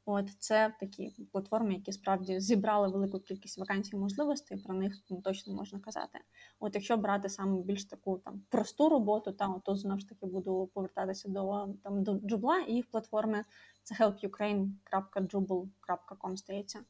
От 0.07 0.31
це 0.39 0.75
такі 0.81 1.27
платформи, 1.33 1.75
які 1.75 1.93
справді 1.93 2.41
зібрали 2.41 2.89
велику 2.89 3.21
кількість 3.21 3.59
вакансій 3.59 3.97
можливостей. 3.97 4.59
Про 4.59 4.75
них 4.75 4.95
ну, 5.11 5.21
точно 5.21 5.55
можна 5.55 5.81
казати. 5.81 6.19
От 6.61 6.75
якщо 6.75 6.97
брати 6.97 7.29
саме 7.29 7.63
більш 7.63 7.85
таку 7.85 8.19
там 8.19 8.43
просту 8.49 8.89
роботу, 8.89 9.33
та 9.33 9.61
то 9.65 9.77
знову 9.77 10.01
ж 10.01 10.09
таки 10.09 10.27
буду 10.27 10.71
повертатися 10.75 11.29
до 11.29 11.69
там 11.83 12.03
до 12.03 12.15
джубла 12.15 12.59
і 12.59 12.73
їх 12.73 12.91
платформи 12.91 13.45
це 13.83 13.95
helpukraine.jubl.com, 13.95 16.37
здається. 16.37 16.81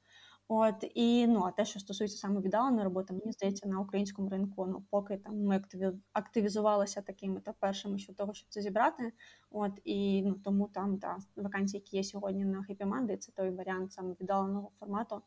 От 0.48 0.84
і 0.94 1.26
ну 1.26 1.42
а 1.44 1.50
те, 1.50 1.64
що 1.64 1.80
стосується 1.80 2.18
саме 2.18 2.40
віддаленої 2.40 2.84
роботи, 2.84 3.14
мені 3.14 3.32
здається, 3.32 3.68
на 3.68 3.80
українському 3.80 4.28
ринку 4.28 4.66
ну 4.66 4.84
поки 4.90 5.16
там 5.16 5.42
ми 5.42 5.62
активізувалися 6.12 7.02
такими 7.02 7.40
та 7.40 7.52
першими 7.52 7.98
щодо 7.98 8.16
того, 8.16 8.34
щоб 8.34 8.48
це 8.48 8.62
зібрати. 8.62 9.12
От 9.50 9.72
і 9.84 10.22
ну 10.22 10.34
тому 10.44 10.68
там 10.74 10.98
та 10.98 11.18
вакансії, 11.36 11.82
які 11.84 11.96
є 11.96 12.04
сьогодні 12.04 12.44
на 12.44 12.66
Happy 12.70 13.16
це 13.16 13.32
той 13.32 13.50
варіант 13.50 13.92
саме 13.92 14.14
віддаленого 14.20 14.70
формату. 14.80 15.22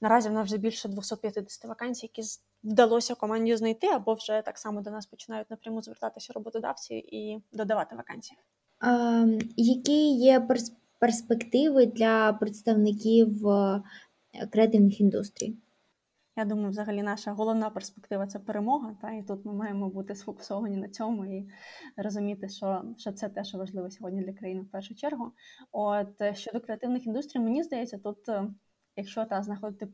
Наразі 0.00 0.28
в 0.28 0.32
нас 0.32 0.46
вже 0.46 0.58
більше 0.58 0.88
250 0.88 1.64
вакансій, 1.64 2.10
які 2.14 2.28
вдалося 2.64 3.14
команді 3.14 3.56
знайти, 3.56 3.86
або 3.86 4.14
вже 4.14 4.42
так 4.42 4.58
само 4.58 4.80
до 4.80 4.90
нас 4.90 5.06
починають 5.06 5.50
напряму 5.50 5.82
звертатися 5.82 6.32
роботодавці 6.32 6.94
і 6.94 7.42
додавати 7.52 7.96
вакансії. 7.96 8.38
А, 8.80 9.26
які 9.56 10.12
є 10.12 10.48
перспективи 10.98 11.86
для 11.86 12.32
представників 12.32 13.48
креативних 14.50 15.00
індустрій? 15.00 15.56
Я 16.36 16.44
думаю, 16.44 16.70
взагалі 16.70 17.02
наша 17.02 17.32
головна 17.32 17.70
перспектива 17.70 18.26
це 18.26 18.38
перемога. 18.38 18.96
Та 19.02 19.12
і 19.12 19.22
тут 19.22 19.44
ми 19.44 19.52
маємо 19.52 19.88
бути 19.88 20.14
сфокусовані 20.14 20.76
на 20.76 20.88
цьому 20.88 21.26
і 21.26 21.48
розуміти, 21.96 22.48
що 22.48 22.84
що 22.98 23.12
це 23.12 23.28
те, 23.28 23.44
що 23.44 23.58
важливо 23.58 23.90
сьогодні 23.90 24.22
для 24.22 24.32
країни 24.32 24.60
в 24.62 24.70
першу 24.70 24.94
чергу. 24.94 25.32
От 25.72 26.20
е, 26.20 26.34
щодо 26.34 26.60
креативних 26.60 27.06
індустрій, 27.06 27.40
мені 27.40 27.62
здається, 27.62 27.98
тут, 27.98 28.28
е, 28.28 28.48
якщо 28.96 29.24
та 29.24 29.42
знаходити 29.42 29.88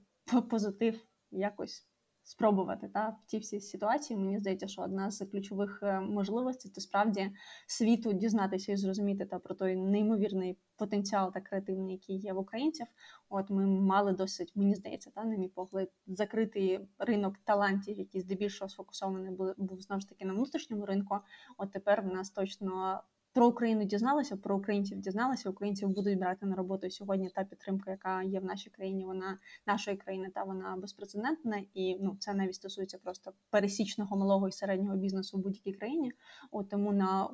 позитив 0.50 1.00
якось 1.30 1.86
спробувати 2.28 2.88
та 2.88 3.08
в 3.08 3.26
ті 3.26 3.38
всі 3.38 3.60
ситуації. 3.60 4.18
Мені 4.18 4.38
здається, 4.38 4.68
що 4.68 4.82
одна 4.82 5.10
з 5.10 5.26
ключових 5.26 5.80
е, 5.82 6.00
можливостей 6.00 6.72
це 6.72 6.80
справді 6.80 7.32
світу 7.66 8.12
дізнатися 8.12 8.72
і 8.72 8.76
зрозуміти 8.76 9.26
та 9.26 9.38
про 9.38 9.54
той 9.54 9.76
неймовірний 9.76 10.58
потенціал 10.76 11.32
та 11.32 11.40
креативний, 11.40 11.92
який 11.92 12.16
є 12.16 12.32
в 12.32 12.38
українців. 12.38 12.86
От 13.28 13.50
ми 13.50 13.66
мали 13.66 14.12
досить, 14.12 14.52
мені 14.56 14.74
здається, 14.74 15.10
та 15.10 15.24
на 15.24 15.36
мій 15.36 15.48
погляд, 15.48 15.90
закритий 16.06 16.80
ринок 16.98 17.38
талантів, 17.44 17.98
який 17.98 18.20
здебільшого 18.20 18.68
сфокусований 18.68 19.30
був, 19.30 19.54
був 19.56 19.80
знову 19.80 20.00
ж 20.00 20.08
таки 20.08 20.24
на 20.24 20.32
внутрішньому 20.32 20.86
ринку. 20.86 21.18
От 21.56 21.72
тепер 21.72 22.02
в 22.02 22.06
нас 22.06 22.30
точно 22.30 23.02
про 23.38 23.46
Україну 23.46 23.84
дізналися, 23.84 24.36
про 24.36 24.56
українців 24.56 25.00
дізналися. 25.00 25.50
Українців 25.50 25.88
будуть 25.88 26.18
брати 26.18 26.46
на 26.46 26.56
роботу 26.56 26.90
сьогодні. 26.90 27.30
Та 27.30 27.44
підтримка, 27.44 27.90
яка 27.90 28.22
є 28.22 28.40
в 28.40 28.44
нашій 28.44 28.70
країні, 28.70 29.04
вона 29.04 29.38
нашої 29.66 29.96
країни, 29.96 30.30
та 30.34 30.44
вона 30.44 30.76
безпрецедентна, 30.76 31.62
і 31.74 31.98
ну 32.00 32.16
це 32.20 32.34
навіть 32.34 32.54
стосується 32.54 32.98
просто 32.98 33.32
пересічного 33.50 34.16
малого 34.16 34.48
і 34.48 34.52
середнього 34.52 34.96
бізнесу 34.96 35.38
в 35.38 35.40
будь-якій 35.40 35.72
країні. 35.72 36.12
От 36.50 36.68
тому 36.68 36.92
на 36.92 37.30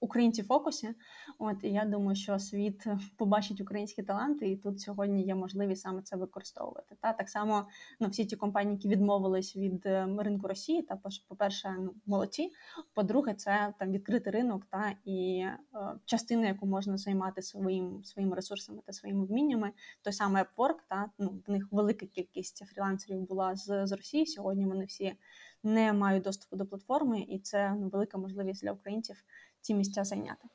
українці 0.00 0.42
в 0.42 0.46
фокусі. 0.46 0.94
От 1.38 1.64
і 1.64 1.68
я 1.68 1.84
думаю, 1.84 2.16
що 2.16 2.38
світ 2.38 2.86
побачить 3.16 3.60
українські 3.60 4.02
таланти, 4.02 4.50
і 4.50 4.56
тут 4.56 4.80
сьогодні 4.80 5.22
є 5.22 5.34
можливість 5.34 5.82
саме 5.82 6.02
це 6.02 6.16
використовувати. 6.16 6.96
Та 7.00 7.12
так 7.12 7.28
само 7.28 7.66
ну, 8.00 8.08
всі 8.08 8.24
ті 8.24 8.36
компанії, 8.36 8.74
які 8.74 8.88
відмовились 8.88 9.56
від 9.56 9.86
е, 9.86 10.08
ринку 10.18 10.48
Росії, 10.48 10.82
та 10.82 10.98
по 11.28 11.36
перше, 11.36 11.76
ну 11.78 11.94
молодці. 12.06 12.52
По-друге, 12.94 13.34
це 13.34 13.74
там 13.78 13.92
відкритий 13.92 14.32
ринок, 14.32 14.66
та 14.70 14.92
і 15.04 15.38
е, 15.38 15.58
частина, 16.04 16.46
яку 16.46 16.66
можна 16.66 16.96
займати 16.96 17.42
своїм 17.42 18.04
своїми 18.04 18.36
ресурсами 18.36 18.82
та 18.86 18.92
своїми 18.92 19.26
вміннями. 19.26 19.72
Той 20.02 20.12
самий 20.12 20.42
Upwork, 20.42 20.76
та 20.88 21.10
ну 21.18 21.42
в 21.46 21.50
них 21.50 21.68
велика 21.70 22.06
кількість 22.06 22.66
фрілансерів 22.66 23.20
була 23.20 23.56
з, 23.56 23.86
з 23.86 23.92
Росії. 23.92 24.26
Сьогодні 24.26 24.66
вони 24.66 24.84
всі 24.84 25.16
не 25.62 25.92
мають 25.92 26.22
доступу 26.22 26.56
до 26.56 26.66
платформи, 26.66 27.20
і 27.20 27.38
це 27.38 27.76
ну, 27.80 27.88
велика 27.88 28.18
можливість 28.18 28.62
для 28.62 28.72
українців 28.72 29.24
ці 29.66 29.74
місця 29.74 30.04
зайняти. 30.04 30.48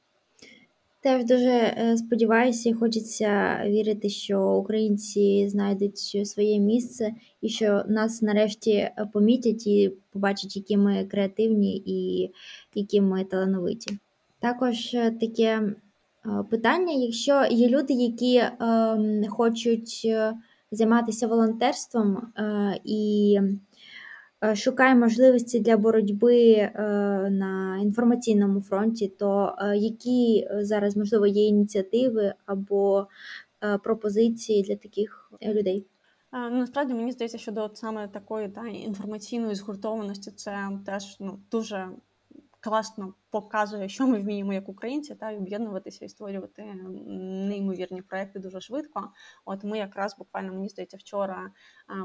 Теж 1.03 1.25
дуже 1.25 1.49
е, 1.49 1.97
сподіваюся, 1.97 2.69
і 2.69 2.73
хочеться 2.73 3.61
вірити, 3.65 4.09
що 4.09 4.53
українці 4.53 5.49
знайдуть 5.49 6.27
своє 6.27 6.59
місце 6.59 7.13
і 7.41 7.49
що 7.49 7.83
нас 7.87 8.21
нарешті 8.21 8.71
е, 8.71 9.09
помітять 9.13 9.67
і 9.67 9.93
побачать, 10.13 10.55
які 10.55 10.77
ми 10.77 11.05
креативні 11.05 11.77
і 11.85 12.31
які 12.75 13.01
ми 13.01 13.23
талановиті. 13.23 13.97
Також 14.39 14.93
е, 14.93 15.11
таке 15.11 15.75
питання: 16.49 16.93
якщо 16.93 17.45
є 17.51 17.69
люди, 17.69 17.93
які 17.93 18.35
е, 18.35 18.51
хочуть 19.29 20.07
займатися 20.71 21.27
волонтерством 21.27 22.33
і 22.83 23.39
шукає 24.55 24.95
можливості 24.95 25.59
для 25.59 25.77
боротьби 25.77 26.51
е, 26.53 26.71
на 27.31 27.79
інформаційному 27.81 28.61
фронті, 28.61 29.07
то 29.07 29.55
е, 29.59 29.77
які 29.77 30.47
зараз 30.59 30.97
можливо 30.97 31.27
є 31.27 31.47
ініціативи 31.47 32.33
або 32.45 33.07
пропозиції 33.83 34.63
для 34.63 34.75
таких 34.75 35.31
людей? 35.43 35.85
Насправді 36.31 36.93
мені 36.93 37.11
здається, 37.11 37.37
що 37.37 37.51
до 37.51 37.69
саме 37.73 38.07
такої 38.07 38.49
та 38.49 38.67
інформаційної 38.67 39.55
згуртованості 39.55 40.31
це 40.31 40.69
теж 40.85 41.17
ну 41.19 41.39
дуже 41.51 41.89
класно 42.61 43.13
показує, 43.29 43.89
що 43.89 44.07
ми 44.07 44.19
вміємо 44.19 44.53
як 44.53 44.69
українці, 44.69 45.15
та 45.15 45.31
й 45.31 45.37
об'єднуватися 45.37 46.05
і 46.05 46.09
створювати 46.09 46.63
неймовірні 47.47 48.01
проекти 48.01 48.39
дуже 48.39 48.61
швидко. 48.61 49.11
От 49.45 49.63
ми 49.63 49.77
якраз 49.77 50.15
буквально 50.17 50.53
мені 50.53 50.69
здається 50.69 50.97
вчора 50.97 51.51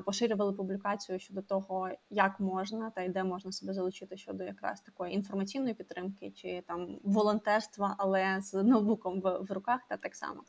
поширювали 0.05 0.53
публікацію 0.53 1.19
щодо 1.19 1.43
того, 1.43 1.91
як 2.11 2.41
можна 2.41 2.91
та 2.91 3.03
й 3.03 3.09
де 3.09 3.25
можна 3.25 3.53
себе 3.53 3.75
залучити 3.75 4.17
щодо 4.17 4.45
якраз 4.45 4.81
такої 4.81 5.15
інформаційної 5.15 5.75
підтримки 5.75 6.31
чи 6.31 6.63
там 6.67 6.99
волонтерства, 7.05 7.95
але 7.99 8.41
з 8.41 8.55
ноутбуком 8.63 9.21
в, 9.21 9.53
руках, 9.53 9.81
та 9.89 9.97
так 9.97 10.15
само. 10.15 10.45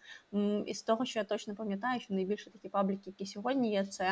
І 0.66 0.74
з 0.74 0.84
того, 0.84 1.06
що 1.06 1.20
я 1.20 1.24
точно 1.24 1.56
пам'ятаю, 1.56 2.00
що 2.00 2.14
найбільше 2.14 2.52
такі 2.52 2.70
пабліки, 2.70 3.04
які 3.06 3.26
сьогодні 3.26 3.72
є, 3.72 3.86
це 3.86 4.12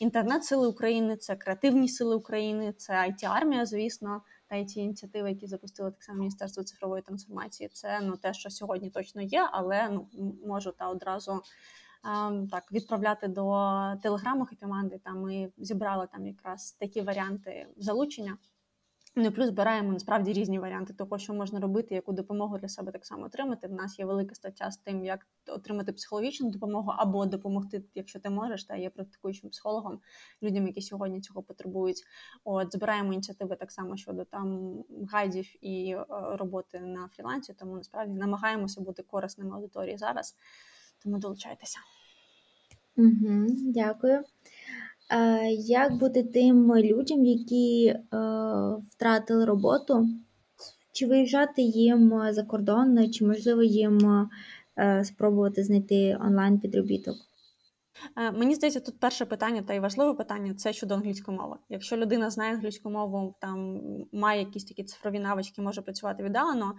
інтернет-сили 0.00 0.68
України, 0.68 1.16
це 1.16 1.36
креативні 1.36 1.88
сили 1.88 2.16
України, 2.16 2.72
це 2.72 2.92
it 2.92 3.24
армія 3.24 3.66
звісно 3.66 4.22
та 4.50 4.64
ті 4.64 4.80
ініціативи, 4.80 5.28
які 5.28 5.46
запустили 5.46 5.90
так 5.90 6.02
само 6.02 6.18
Міністерство 6.18 6.62
цифрової 6.62 7.02
трансформації, 7.02 7.68
це 7.72 8.00
ну 8.00 8.16
те, 8.16 8.34
що 8.34 8.50
сьогодні 8.50 8.90
точно 8.90 9.22
є, 9.22 9.48
але 9.52 9.88
ну 9.88 10.08
можу 10.46 10.72
та 10.72 10.88
одразу. 10.88 11.42
Так, 12.50 12.72
відправляти 12.72 13.28
до 13.28 13.42
телеграму 14.02 14.46
команди. 14.60 15.00
Там 15.04 15.20
ми 15.20 15.52
зібрали 15.58 16.08
там 16.12 16.26
якраз 16.26 16.72
такі 16.72 17.00
варіанти 17.00 17.66
залучення. 17.76 18.38
Ну 19.16 19.32
плюс 19.32 19.46
збираємо 19.46 19.92
насправді 19.92 20.32
різні 20.32 20.58
варіанти 20.58 20.92
того, 20.94 21.18
що 21.18 21.34
можна 21.34 21.60
робити, 21.60 21.94
яку 21.94 22.12
допомогу 22.12 22.58
для 22.58 22.68
себе 22.68 22.92
так 22.92 23.06
само 23.06 23.24
отримати. 23.24 23.66
В 23.66 23.72
нас 23.72 23.98
є 23.98 24.04
велика 24.04 24.34
стаття 24.34 24.70
з 24.70 24.76
тим, 24.76 25.04
як 25.04 25.26
отримати 25.48 25.92
психологічну 25.92 26.50
допомогу 26.50 26.92
або 26.96 27.26
допомогти, 27.26 27.84
якщо 27.94 28.20
ти 28.20 28.30
можеш, 28.30 28.64
та 28.64 28.76
є 28.76 28.90
практикуючим 28.90 29.50
психологом 29.50 30.00
людям, 30.42 30.66
які 30.66 30.82
сьогодні 30.82 31.20
цього 31.20 31.42
потребують. 31.42 32.02
От 32.44 32.72
збираємо 32.72 33.12
ініціативи 33.12 33.56
так 33.56 33.72
само 33.72 33.96
щодо 33.96 34.24
там 34.24 34.74
гайдів 35.12 35.64
і 35.64 35.90
е, 35.90 36.06
роботи 36.10 36.80
на 36.80 37.08
фрілансі. 37.08 37.54
Тому 37.54 37.76
насправді 37.76 38.14
намагаємося 38.14 38.80
бути 38.80 39.02
корисними 39.02 39.56
аудиторії 39.56 39.98
зараз. 39.98 40.36
Тому 41.02 41.18
долучайтеся. 41.18 41.78
Угу, 42.96 43.46
Дякую. 43.48 44.24
Як 45.58 45.98
бути 45.98 46.22
тим 46.22 46.76
людям, 46.76 47.24
які 47.24 47.86
е, 47.86 47.98
втратили 48.90 49.44
роботу? 49.44 50.08
Чи 50.92 51.06
виїжджати 51.06 51.62
їм 51.62 52.22
за 52.30 52.42
кордон, 52.42 53.10
чи 53.12 53.24
можливо 53.24 53.62
їм 53.62 54.28
е, 54.78 55.04
спробувати 55.04 55.64
знайти 55.64 56.18
онлайн 56.20 56.58
підробіток? 56.58 57.16
Е, 58.16 58.30
мені 58.32 58.54
здається, 58.54 58.80
тут 58.80 59.00
перше 59.00 59.24
питання 59.24 59.62
та 59.62 59.74
й 59.74 59.80
важливе 59.80 60.14
питання 60.14 60.54
це 60.54 60.72
щодо 60.72 60.94
англійської 60.94 61.38
мови. 61.38 61.56
Якщо 61.68 61.96
людина 61.96 62.30
знає 62.30 62.54
англійську 62.54 62.90
мову, 62.90 63.34
там 63.40 63.80
має 64.12 64.40
якісь 64.40 64.64
такі 64.64 64.84
цифрові 64.84 65.18
навички, 65.18 65.62
може 65.62 65.82
працювати 65.82 66.22
віддалено, 66.22 66.74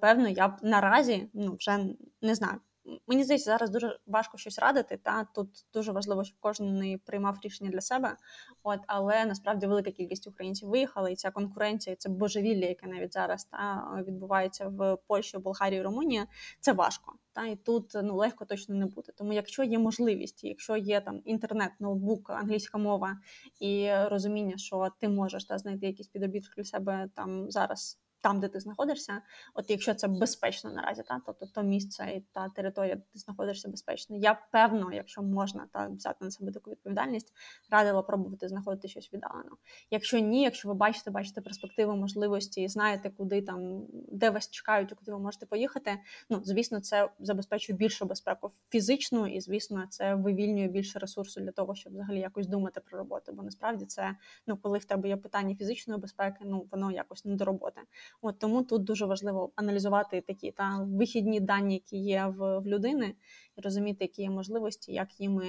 певно, 0.00 0.28
я 0.28 0.48
б 0.48 0.52
наразі 0.62 1.28
ну 1.34 1.56
вже 1.58 1.78
не 2.22 2.34
знаю. 2.34 2.58
Мені 3.06 3.24
здається, 3.24 3.50
зараз 3.50 3.70
дуже 3.70 3.98
важко 4.06 4.38
щось 4.38 4.58
радити. 4.58 4.96
Та 4.96 5.24
тут 5.24 5.48
дуже 5.74 5.92
важливо, 5.92 6.24
щоб 6.24 6.36
кожен 6.40 7.00
приймав 7.04 7.38
рішення 7.42 7.70
для 7.70 7.80
себе. 7.80 8.16
От, 8.62 8.80
але 8.86 9.24
насправді 9.24 9.66
велика 9.66 9.90
кількість 9.90 10.26
українців 10.26 10.68
виїхала, 10.68 11.10
і 11.10 11.16
ця 11.16 11.30
конкуренція, 11.30 11.96
це 11.96 12.08
божевілля, 12.08 12.66
яке 12.66 12.86
навіть 12.86 13.12
зараз 13.12 13.44
та 13.44 13.88
відбувається 14.06 14.68
в 14.68 14.98
Польщі, 15.06 15.38
Болгарії, 15.38 15.82
Румунії, 15.82 16.24
це 16.60 16.72
важко. 16.72 17.12
Та 17.32 17.46
і 17.46 17.56
тут 17.56 17.92
ну 18.02 18.16
легко 18.16 18.44
точно 18.44 18.74
не 18.74 18.86
буде. 18.86 19.12
Тому 19.16 19.32
якщо 19.32 19.64
є 19.64 19.78
можливість, 19.78 20.44
якщо 20.44 20.76
є 20.76 21.00
там 21.00 21.20
інтернет, 21.24 21.72
ноутбук, 21.80 22.30
англійська 22.30 22.78
мова 22.78 23.18
і 23.60 23.90
розуміння, 23.94 24.56
що 24.56 24.88
ти 25.00 25.08
можеш 25.08 25.44
та 25.44 25.58
знайти 25.58 25.86
якісь 25.86 26.08
підробітки 26.08 26.52
для 26.56 26.64
себе 26.64 27.08
там 27.14 27.50
зараз 27.50 28.03
там, 28.24 28.40
де 28.40 28.48
ти 28.48 28.60
знаходишся, 28.60 29.22
от 29.54 29.70
якщо 29.70 29.94
це 29.94 30.08
безпечно 30.08 30.70
наразі, 30.70 31.02
та 31.02 31.20
тобто 31.26 31.46
то 31.46 31.62
місце 31.62 32.12
і 32.16 32.20
та 32.20 32.48
територія, 32.48 32.94
де 32.94 33.02
ти 33.12 33.18
знаходишся 33.18 33.68
безпечно. 33.68 34.16
Я 34.16 34.40
певно, 34.52 34.92
якщо 34.92 35.22
можна 35.22 35.66
та 35.72 35.88
взяти 35.88 36.24
на 36.24 36.30
себе 36.30 36.52
таку 36.52 36.70
відповідальність, 36.70 37.32
радила 37.70 38.02
пробувати 38.02 38.48
знаходити 38.48 38.88
щось 38.88 39.12
віддалено. 39.12 39.56
Якщо 39.90 40.18
ні, 40.18 40.42
якщо 40.42 40.68
ви 40.68 40.74
бачите, 40.74 41.10
бачите 41.10 41.40
перспективи, 41.40 41.96
можливості 41.96 42.62
і 42.62 42.68
знаєте, 42.68 43.10
куди 43.10 43.42
там 43.42 43.86
де 43.92 44.30
вас 44.30 44.50
чекають, 44.50 44.92
куди 44.94 45.12
ви 45.12 45.18
можете 45.18 45.46
поїхати. 45.46 45.98
Ну 46.30 46.40
звісно, 46.44 46.80
це 46.80 47.08
забезпечує 47.20 47.76
більшу 47.76 48.04
безпеку 48.04 48.50
фізичну, 48.70 49.26
і 49.26 49.40
звісно, 49.40 49.84
це 49.90 50.14
вивільнює 50.14 50.68
більше 50.68 50.98
ресурсу 50.98 51.40
для 51.40 51.52
того, 51.52 51.74
щоб 51.74 51.92
взагалі 51.92 52.18
якось 52.18 52.46
думати 52.46 52.80
про 52.80 52.98
роботу. 52.98 53.32
Бо 53.32 53.42
насправді 53.42 53.84
це 53.84 54.16
ну, 54.46 54.56
коли 54.56 54.78
в 54.78 54.84
тебе 54.84 55.08
є 55.08 55.16
питання 55.16 55.56
фізичної 55.56 56.00
безпеки, 56.00 56.44
ну 56.44 56.66
воно 56.70 56.90
якось 56.90 57.24
не 57.24 57.36
до 57.36 57.44
роботи. 57.44 57.80
От 58.22 58.38
Тому 58.38 58.62
тут 58.62 58.84
дуже 58.84 59.06
важливо 59.06 59.50
аналізувати 59.56 60.20
такі 60.26 60.50
та 60.50 60.86
вихідні 60.88 61.40
дані, 61.40 61.74
які 61.74 61.96
є 61.96 62.34
в, 62.36 62.58
в 62.58 62.66
людини, 62.66 63.14
і 63.58 63.60
розуміти, 63.60 63.98
які 64.00 64.22
є 64.22 64.30
можливості, 64.30 64.92
як 64.92 65.20
їми 65.20 65.44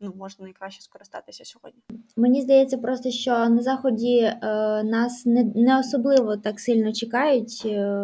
ну, 0.00 0.12
можна 0.16 0.44
найкраще 0.44 0.82
скористатися 0.82 1.44
сьогодні. 1.44 1.82
Мені 2.16 2.42
здається, 2.42 2.78
просто 2.78 3.10
що 3.10 3.30
на 3.30 3.62
заході 3.62 4.18
е, 4.18 4.36
нас 4.84 5.26
не 5.26 5.44
не 5.54 5.78
особливо 5.78 6.36
так 6.36 6.60
сильно 6.60 6.92
чекають 6.92 7.62
е, 7.64 7.96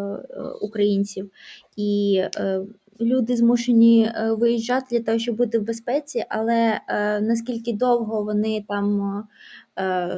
українців, 0.63 1.31
і 1.77 2.23
е, 2.37 2.67
люди 3.01 3.37
змушені 3.37 4.05
е, 4.05 4.33
виїжджати 4.33 4.99
для 4.99 5.05
того, 5.05 5.19
щоб 5.19 5.37
бути 5.37 5.59
в 5.59 5.63
безпеці, 5.63 6.25
але 6.29 6.81
е, 6.89 7.21
наскільки 7.21 7.73
довго 7.73 8.25
вони 8.25 8.65
там 8.69 9.25
Е, 9.68 9.68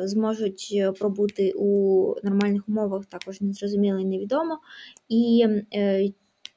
зможуть 0.03 0.69
е, 0.75 0.93
пробути 0.93 1.53
у 1.57 2.15
нормальних 2.25 2.69
умовах, 2.69 3.07
також 3.07 3.41
не 3.41 3.53
зрозуміло 3.53 3.99
і 3.99 4.05
невідомо. 4.05 4.59
І 5.09 5.47
е, 5.75 6.11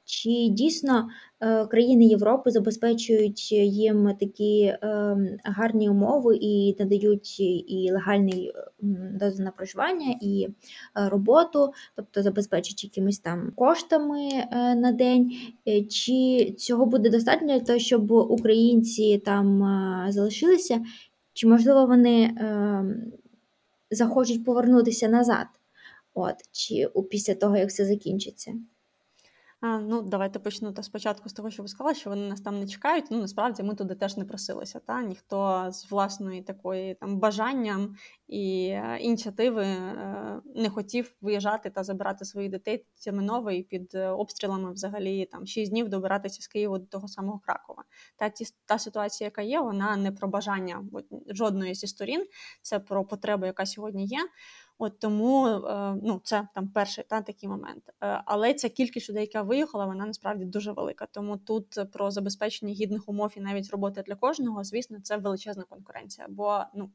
чи 0.06 0.48
дійсно 0.50 1.08
країни 1.70 2.04
Європи 2.04 2.50
забезпечують 2.50 3.52
їм 3.52 4.14
такі 4.20 4.74
гарні 5.44 5.88
умови 5.90 6.36
і 6.40 6.76
надають 6.78 7.40
і 7.40 7.90
легальний 7.92 8.52
дозвіл 9.20 9.44
на 9.44 9.50
проживання, 9.50 10.16
і 10.20 10.48
роботу, 10.94 11.72
тобто 11.96 12.22
забезпечують 12.22 12.84
якимись 12.84 13.18
там 13.18 13.52
коштами 13.56 14.28
на 14.76 14.92
день, 14.92 15.32
чи 15.90 16.50
цього 16.58 16.86
буде 16.86 17.10
достатньо 17.10 17.48
для 17.48 17.60
того, 17.60 17.78
щоб 17.78 18.10
українці 18.10 19.22
там 19.24 19.58
залишилися, 20.08 20.80
чи, 21.34 21.46
можливо, 21.46 21.86
вони 21.86 22.22
е, 22.24 22.84
захочуть 23.90 24.44
повернутися 24.44 25.08
назад, 25.08 25.46
от, 26.14 26.34
чи 26.52 26.88
після 27.10 27.34
того, 27.34 27.56
як 27.56 27.68
все 27.68 27.86
закінчиться? 27.86 28.54
Ну, 29.66 30.02
давайте 30.02 30.38
почну 30.38 30.72
та 30.72 30.82
спочатку 30.82 31.28
з 31.28 31.32
того, 31.32 31.50
що 31.50 31.62
ви 31.62 31.68
сказали, 31.68 31.94
що 31.94 32.10
вони 32.10 32.28
нас 32.28 32.40
там 32.40 32.60
не 32.60 32.66
чекають. 32.66 33.04
Ну, 33.10 33.18
насправді 33.18 33.62
ми 33.62 33.74
туди 33.74 33.94
теж 33.94 34.16
не 34.16 34.24
просилися. 34.24 34.80
Та 34.80 35.02
ніхто 35.02 35.68
з 35.70 35.90
власної 35.90 36.42
такої 36.42 36.94
там 36.94 37.18
бажанням 37.18 37.96
і 38.28 38.68
е, 38.68 38.98
ініціативи 39.00 39.62
е, 39.64 40.40
не 40.54 40.70
хотів 40.70 41.14
виїжджати 41.20 41.70
та 41.70 41.84
забирати 41.84 42.24
своїх 42.24 42.50
дітей 42.50 42.86
терміново 43.04 43.50
і 43.50 43.62
під 43.62 43.94
е, 43.94 44.08
обстрілами 44.08 44.72
взагалі 44.72 45.26
там 45.26 45.46
6 45.46 45.70
днів 45.70 45.88
добиратися 45.88 46.42
з 46.42 46.46
Києва 46.46 46.78
до 46.78 46.86
того 46.86 47.08
самого 47.08 47.38
Кракова. 47.38 47.84
Та 48.16 48.28
ті 48.28 48.44
та 48.66 48.78
ситуація, 48.78 49.26
яка 49.26 49.42
є, 49.42 49.60
вона 49.60 49.96
не 49.96 50.12
про 50.12 50.28
бажання 50.28 50.84
жодної 51.28 51.74
зі 51.74 51.86
сторін, 51.86 52.26
це 52.62 52.80
про 52.80 53.04
потребу, 53.04 53.46
яка 53.46 53.66
сьогодні 53.66 54.06
є. 54.06 54.18
От 54.78 54.98
тому 54.98 55.46
е, 55.46 55.94
ну, 56.02 56.20
це 56.24 56.48
там 56.54 56.68
перший 56.68 57.04
та 57.04 57.22
такий 57.22 57.48
момент. 57.48 57.82
Е, 57.88 58.22
але 58.26 58.54
ця 58.54 58.68
кількість 58.68 59.10
людей, 59.10 59.22
яка 59.22 59.42
виїхала, 59.42 59.86
вона 59.86 60.06
насправді 60.06 60.44
дуже 60.44 60.72
велика. 60.72 61.06
Тому 61.06 61.36
тут 61.36 61.78
про 61.92 62.10
забезпечення 62.10 62.72
гідних 62.72 63.08
умов 63.08 63.32
і 63.36 63.40
навіть 63.40 63.70
роботи 63.70 64.02
для 64.02 64.14
кожного, 64.14 64.64
звісно, 64.64 65.00
це 65.00 65.16
величезна 65.16 65.64
конкуренція. 65.64 66.26
Бо 66.30 66.64
ну 66.74 66.90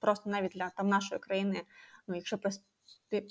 просто 0.00 0.30
навіть 0.30 0.52
для 0.52 0.70
там 0.70 0.88
нашої 0.88 1.18
країни, 1.18 1.62
ну 2.08 2.14
якщо 2.14 2.38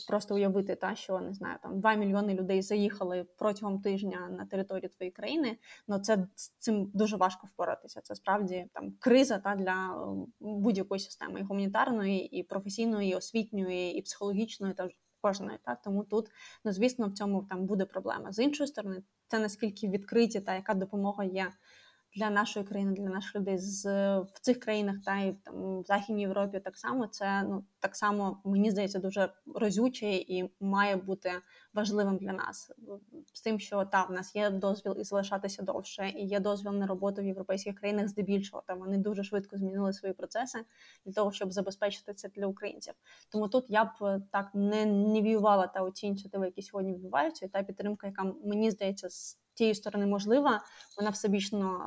просто 0.08 0.36
уявити, 0.36 0.76
та 0.76 0.96
що 0.96 1.20
не 1.20 1.34
знаю, 1.34 1.58
там 1.64 1.80
2 1.80 1.94
мільйони 1.94 2.34
людей 2.34 2.62
заїхали 2.62 3.26
протягом 3.38 3.82
тижня 3.82 4.30
на 4.30 4.46
територію 4.46 4.90
твоєї 4.90 5.12
країни. 5.12 5.58
Ну 5.88 6.00
це 6.00 6.28
з 6.36 6.50
цим 6.50 6.92
дуже 6.94 7.18
важко 7.18 7.48
впоратися. 7.48 8.02
Це 8.02 8.16
справді 8.16 8.68
там 8.74 8.94
криза 9.00 9.40
та 9.40 9.56
для 9.56 10.06
будь-якої 10.40 11.00
системи 11.00 11.40
і 11.40 11.44
гуманітарної, 11.44 12.40
і 12.40 12.44
професійної, 12.44 13.12
і 13.12 13.16
освітньої, 13.16 13.94
і 13.94 14.02
психологічної 14.02 14.74
та 14.74 14.90
кожної. 15.22 15.58
Та 15.64 15.76
тому 15.76 16.04
тут 16.04 16.30
ну 16.66 16.72
звісно 16.72 17.08
в 17.08 17.14
цьому 17.14 17.44
там 17.50 17.66
буде 17.66 17.86
проблема. 17.86 18.32
З 18.32 18.40
іншої 18.44 18.68
сторони, 18.68 19.04
це 19.28 19.40
наскільки 19.40 19.88
відкриті 19.88 20.40
та 20.46 20.56
яка 20.56 20.74
допомога 20.74 21.24
є 21.24 21.52
для 22.16 22.30
нашої 22.30 22.66
країни, 22.66 22.94
для 22.94 23.10
наших 23.10 23.36
людей 23.36 23.58
з 23.58 23.86
в 24.20 24.40
цих 24.42 24.60
країнах 24.60 24.96
та 25.06 25.18
й 25.18 25.34
там 25.34 25.80
в 25.82 25.84
Західній 25.86 26.22
Європі 26.22 26.60
так 26.60 26.78
само 26.78 27.08
це 27.08 27.44
ну 27.44 27.66
так 27.80 27.96
само 27.96 28.42
мені 28.46 28.72
здається 28.72 29.00
дуже 29.00 29.34
розюче 29.56 30.12
і 30.12 30.52
має 30.60 30.96
бути 30.96 31.32
важливим 31.74 32.18
для 32.18 32.34
нас 32.34 32.72
з 33.34 33.42
тим, 33.42 33.60
що 33.60 33.86
та 33.86 34.04
в 34.04 34.12
нас 34.12 34.36
є 34.36 34.50
дозвіл 34.50 34.96
і 35.00 35.04
залишатися 35.04 35.64
довше, 35.64 36.10
і 36.10 36.26
є 36.26 36.40
дозвіл 36.40 36.74
на 36.74 36.88
роботу 36.88 37.22
в 37.22 37.26
європейських 37.26 37.76
країнах 37.76 38.08
здебільшого. 38.08 38.64
Там 38.68 38.80
вони 38.80 38.98
дуже 38.98 39.24
швидко 39.24 39.58
змінили 39.58 39.94
свої 39.94 40.14
процеси 40.14 40.66
для 41.06 41.14
того, 41.14 41.32
щоб 41.32 41.52
забезпечити 41.52 42.14
це 42.14 42.30
для 42.30 42.48
українців. 42.48 42.94
Тому 43.30 43.48
тут 43.48 43.66
я 43.70 43.86
б 43.86 44.22
так 44.32 44.50
не 44.54 44.86
нівіювала 44.86 45.68
та 45.68 45.82
оці 45.82 46.08
ініціативи, 46.08 46.46
які 46.46 46.62
сьогодні 46.62 46.94
відбуваються, 46.94 47.46
і 47.46 47.50
та 47.50 47.64
підтримка, 47.64 48.08
яка 48.08 48.34
мені 48.44 48.72
здається 48.72 49.10
з 49.10 49.41
тієї 49.62 49.76
сторони 49.76 50.06
можлива, 50.06 50.62
вона 50.98 51.10
всебічно 51.10 51.82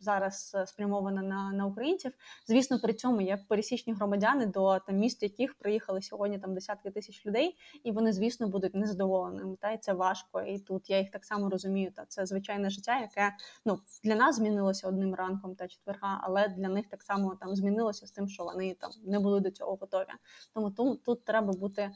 зараз 0.00 0.56
спрямована 0.66 1.22
на 1.22 1.52
на 1.52 1.66
українців. 1.66 2.12
Звісно, 2.46 2.78
при 2.78 2.92
цьому 2.92 3.20
є 3.20 3.44
пересічні 3.48 3.92
громадяни 3.92 4.46
до 4.46 4.78
там 4.78 4.96
міст, 4.96 5.22
яких 5.22 5.54
приїхали 5.54 6.02
сьогодні 6.02 6.38
там 6.38 6.54
десятки 6.54 6.90
тисяч 6.90 7.26
людей, 7.26 7.56
і 7.84 7.92
вони, 7.92 8.12
звісно, 8.12 8.48
будуть 8.48 8.74
незадоволеними. 8.74 9.56
Та 9.60 9.70
й 9.72 9.78
це 9.78 9.92
важко. 9.92 10.42
І 10.42 10.58
тут 10.58 10.90
я 10.90 10.98
їх 10.98 11.10
так 11.10 11.24
само 11.24 11.50
розумію. 11.50 11.92
Та 11.96 12.04
це 12.04 12.26
звичайне 12.26 12.70
життя, 12.70 13.00
яке 13.00 13.32
ну 13.64 13.80
для 14.04 14.14
нас 14.14 14.36
змінилося 14.36 14.88
одним 14.88 15.14
ранком 15.14 15.54
та 15.54 15.68
четверга, 15.68 16.20
але 16.22 16.48
для 16.48 16.68
них 16.68 16.88
так 16.88 17.02
само 17.02 17.34
там 17.40 17.56
змінилося 17.56 18.06
з 18.06 18.10
тим, 18.10 18.28
що 18.28 18.44
вони 18.44 18.74
там 18.74 18.90
не 19.04 19.18
були 19.18 19.40
до 19.40 19.50
цього 19.50 19.74
готові. 19.80 20.06
Тому 20.54 20.70
тут, 20.70 21.02
тут 21.04 21.24
треба 21.24 21.52
бути 21.52 21.90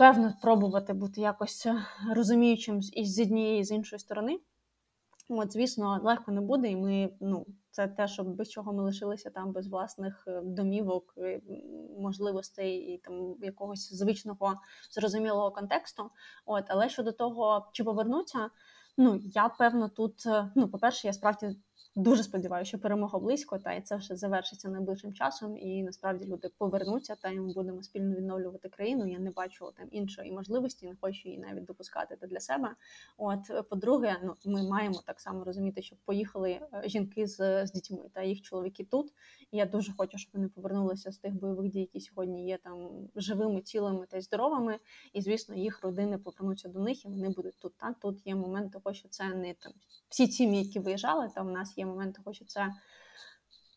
певно 0.00 0.34
пробувати 0.42 0.92
бути 0.92 1.20
якось 1.20 1.66
е, 1.66 1.82
розуміючим 2.14 2.80
і 2.92 3.04
з 3.04 3.20
однієї 3.20 3.60
і 3.60 3.64
з 3.64 3.70
іншої 3.70 4.00
сторони. 4.00 4.40
От, 5.28 5.52
звісно, 5.52 6.00
легко 6.02 6.32
не 6.32 6.40
буде, 6.40 6.68
і 6.68 6.76
ми 6.76 7.10
ну 7.20 7.46
це 7.70 7.88
те, 7.88 8.08
що 8.08 8.24
без 8.24 8.50
чого 8.50 8.72
ми 8.72 8.82
лишилися 8.82 9.30
там 9.30 9.52
без 9.52 9.68
власних 9.68 10.24
е, 10.26 10.40
домівок, 10.44 11.14
е, 11.18 11.40
можливостей 11.98 12.76
і 12.78 12.98
там 12.98 13.34
якогось 13.40 13.92
звичного 13.92 14.54
зрозумілого 14.90 15.50
контексту. 15.50 16.10
От, 16.46 16.64
але 16.68 16.88
щодо 16.88 17.12
того, 17.12 17.68
чи 17.72 17.84
повернуться, 17.84 18.50
ну 18.96 19.20
я 19.24 19.48
певно 19.48 19.88
тут. 19.88 20.24
Ну, 20.54 20.68
по 20.68 20.78
перше, 20.78 21.06
я 21.06 21.12
справді 21.12 21.56
Дуже 21.96 22.22
сподіваюся, 22.22 22.68
що 22.68 22.78
перемога 22.78 23.18
близько, 23.18 23.58
та 23.58 23.72
і 23.72 23.82
це 23.82 23.96
вже 23.96 24.16
завершиться 24.16 24.68
найближчим 24.68 25.14
часом. 25.14 25.56
І 25.56 25.82
насправді 25.82 26.24
люди 26.24 26.50
повернуться, 26.58 27.16
та 27.22 27.28
і 27.28 27.40
ми 27.40 27.52
будемо 27.52 27.82
спільно 27.82 28.14
відновлювати 28.14 28.68
країну. 28.68 29.06
Я 29.06 29.18
не 29.18 29.30
бачу 29.30 29.72
там 29.76 29.88
іншої 29.90 30.32
можливості, 30.32 30.86
не 30.86 30.96
хочу 31.00 31.28
її 31.28 31.40
навіть 31.40 31.64
допускати 31.64 32.16
та 32.16 32.26
для 32.26 32.40
себе. 32.40 32.74
От, 33.18 33.68
по-друге, 33.70 34.16
ну 34.24 34.34
ми 34.44 34.62
маємо 34.62 35.00
так 35.06 35.20
само 35.20 35.44
розуміти, 35.44 35.82
що 35.82 35.96
поїхали 36.04 36.50
е, 36.50 36.82
жінки 36.84 37.26
з 37.26 37.66
з 37.66 37.72
дітьми 37.72 38.10
та 38.12 38.22
їх 38.22 38.42
чоловіки 38.42 38.84
тут. 38.84 39.12
І 39.50 39.56
я 39.56 39.66
дуже 39.66 39.92
хочу, 39.96 40.18
щоб 40.18 40.30
вони 40.34 40.48
повернулися 40.48 41.12
з 41.12 41.18
тих 41.18 41.34
бойових 41.34 41.70
дій, 41.70 41.80
які 41.80 42.00
сьогодні 42.00 42.46
є 42.46 42.58
там 42.58 43.08
живими, 43.16 43.60
цілими 43.60 44.06
та 44.06 44.20
здоровими. 44.20 44.78
І 45.12 45.22
звісно, 45.22 45.54
їх 45.54 45.82
родини 45.82 46.18
повернуться 46.18 46.68
до 46.68 46.80
них, 46.80 47.04
і 47.04 47.08
вони 47.08 47.28
будуть 47.28 47.58
тут. 47.58 47.72
Та 47.76 47.92
тут 47.92 48.26
є 48.26 48.34
момент 48.34 48.72
того, 48.72 48.94
що 48.94 49.08
це 49.08 49.34
не 49.34 49.54
там 49.54 49.72
всі 50.08 50.28
ці, 50.28 50.44
які 50.44 50.80
виїжджали, 50.80 51.28
та 51.34 51.42
в 51.42 51.50
нас 51.50 51.69
є 51.78 51.86
момент 51.86 52.16
того, 52.16 52.32
що 52.34 52.44
це 52.44 52.74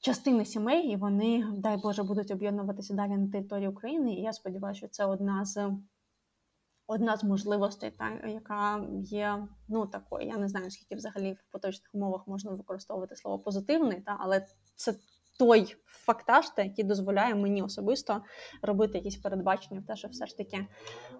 частини 0.01 0.45
сімей, 0.45 0.87
і 0.87 0.95
вони, 0.95 1.45
дай 1.57 1.77
Боже, 1.77 2.03
будуть 2.03 2.31
об'єднуватися 2.31 2.93
далі 2.93 3.17
на 3.17 3.31
території 3.31 3.67
України. 3.67 4.13
І 4.13 4.21
я 4.21 4.33
сподіваюся, 4.33 4.77
що 4.77 4.87
це 4.87 5.05
одна 5.05 5.45
з 5.45 5.71
одна 6.87 7.17
з 7.17 7.23
можливостей, 7.23 7.91
та 7.91 8.27
яка 8.27 8.85
є 9.01 9.47
ну 9.67 9.87
такою. 9.87 10.27
Я 10.27 10.37
не 10.37 10.47
знаю, 10.47 10.71
скільки 10.71 10.95
взагалі 10.95 11.33
в 11.33 11.43
поточних 11.51 11.89
умовах 11.93 12.27
можна 12.27 12.51
використовувати 12.51 13.15
слово 13.15 13.39
позитивний, 13.39 14.01
та 14.01 14.17
але 14.19 14.47
це 14.75 14.95
той 15.39 15.75
фактаж, 15.85 16.49
та, 16.49 16.63
який 16.63 16.85
дозволяє 16.85 17.35
мені 17.35 17.61
особисто 17.61 18.21
робити 18.61 18.97
якісь 18.97 19.17
передбачення 19.17 19.79
в 19.79 19.85
те, 19.85 19.95
що 19.95 20.07
все 20.07 20.25
ж 20.25 20.37
таки 20.37 20.67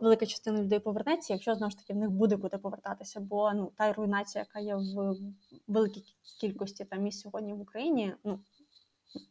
велика 0.01 0.25
частина 0.25 0.61
людей 0.61 0.79
повернеться, 0.79 1.33
якщо 1.33 1.55
знову 1.55 1.71
ж 1.71 1.77
таки 1.77 1.93
в 1.93 1.97
них 1.97 2.09
буде 2.09 2.37
куди 2.37 2.57
повертатися. 2.57 3.19
Бо 3.19 3.53
ну 3.53 3.71
та 3.77 3.93
руйнація, 3.93 4.45
яка 4.49 4.59
є 4.59 4.75
в 4.75 5.15
великій 5.67 6.03
кількості 6.41 6.85
там 6.85 7.01
місць 7.01 7.21
сьогодні 7.21 7.53
в 7.53 7.61
Україні, 7.61 8.13
ну 8.23 8.39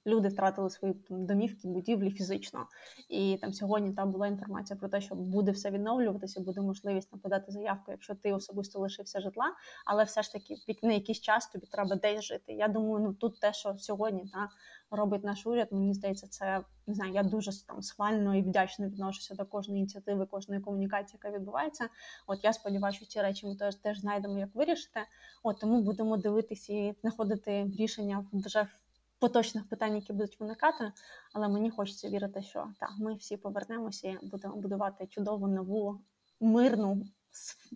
люди 0.07 0.29
втратили 0.29 0.71
свої 0.71 0.95
там, 0.95 1.27
домівки, 1.27 1.69
будівлі 1.69 2.11
фізично. 2.11 2.67
І 3.09 3.39
там 3.41 3.53
сьогодні 3.53 3.93
там 3.93 4.11
була 4.11 4.27
інформація 4.27 4.79
про 4.79 4.89
те, 4.89 5.01
що 5.01 5.15
буде 5.15 5.51
все 5.51 5.71
відновлюватися, 5.71 6.41
буде 6.41 6.61
можливість 6.61 7.11
там 7.11 7.21
подати 7.21 7.53
заявку, 7.53 7.91
якщо 7.91 8.15
ти 8.15 8.33
особисто 8.33 8.79
лишився 8.79 9.21
житла, 9.21 9.47
але 9.87 10.05
все 10.05 10.23
ж 10.23 10.33
таки 10.33 10.57
на 10.83 10.93
якийсь 10.93 11.21
час 11.21 11.47
тобі 11.47 11.67
треба 11.67 11.97
десь 11.97 12.25
жити. 12.25 12.53
Я 12.53 12.69
думаю, 12.69 13.05
ну 13.07 13.15
тут 13.15 13.41
те, 13.41 13.53
що 13.53 13.79
сьогодні 13.79 14.29
та 14.33 14.49
робить 14.91 15.25
наш 15.25 15.47
уряд, 15.47 15.69
мені 15.71 15.95
здається, 15.95 16.27
це 16.27 16.65
не 16.87 16.95
знаю. 16.95 17.13
Я 17.13 17.23
дуже 17.23 17.67
там 17.67 17.83
схвально 17.83 18.35
і 18.35 18.43
вдячно 18.43 18.87
відношуся 18.87 19.35
до 19.35 19.45
кожної 19.45 19.81
ініціативи, 19.81 20.27
кожної 20.27 20.61
комунікації, 20.61 21.21
яка 21.23 21.39
відбувається. 21.39 21.89
От 22.27 22.45
я 22.45 22.53
сподіваюся, 22.53 22.97
що 22.97 23.07
ці 23.07 23.23
речі 23.23 23.47
ми 23.47 23.57
теж 23.57 23.75
теж 23.77 24.01
знайдемо, 24.01 24.39
як 24.39 24.55
вирішити. 24.55 25.01
От 25.43 25.61
тому 25.61 25.83
будемо 25.83 26.17
дивитися 26.17 26.73
і 26.73 26.95
знаходити 27.01 27.71
рішення 27.79 28.27
вже 28.33 28.63
в 28.63 28.82
поточних 29.23 29.69
питань, 29.69 29.95
які 29.95 30.13
будуть 30.13 30.41
виникати, 30.41 30.93
але 31.33 31.49
мені 31.49 31.71
хочеться 31.71 32.09
вірити, 32.09 32.43
що 32.43 32.67
так, 32.81 32.91
ми 32.99 33.15
всі 33.15 33.37
повернемося 33.37 34.09
і 34.09 34.27
будемо 34.27 34.57
будувати 34.57 35.07
чудову 35.07 35.49
нову 35.49 35.99
мирну 36.41 37.03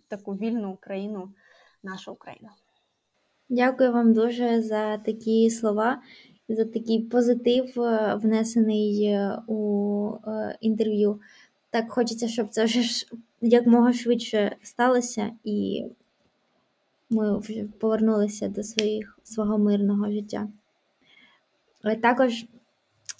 таку 0.07 0.31
вільну 0.33 0.77
країну, 0.81 1.33
нашу 1.83 2.11
Україну. 2.11 2.49
Дякую 3.49 3.93
вам 3.93 4.13
дуже 4.13 4.61
за 4.61 4.97
такі 4.97 5.49
слова, 5.49 6.01
за 6.49 6.65
такий 6.65 7.03
позитив, 7.03 7.81
е, 7.81 8.15
внесений 8.15 9.03
е, 9.03 9.41
у 9.47 10.11
е, 10.27 10.57
інтерв'ю. 10.61 11.21
Так 11.69 11.91
хочеться, 11.91 12.27
щоб 12.27 12.49
це 12.49 12.65
вже 12.65 12.81
якмога 13.41 13.93
швидше 13.93 14.55
сталося, 14.63 15.31
і 15.43 15.85
ми 17.09 17.39
вже 17.39 17.63
повернулися 17.79 18.47
до 18.47 18.63
своїх 18.63 19.19
свого 19.23 19.57
мирного 19.57 20.11
життя. 20.11 20.47
Також 21.95 22.45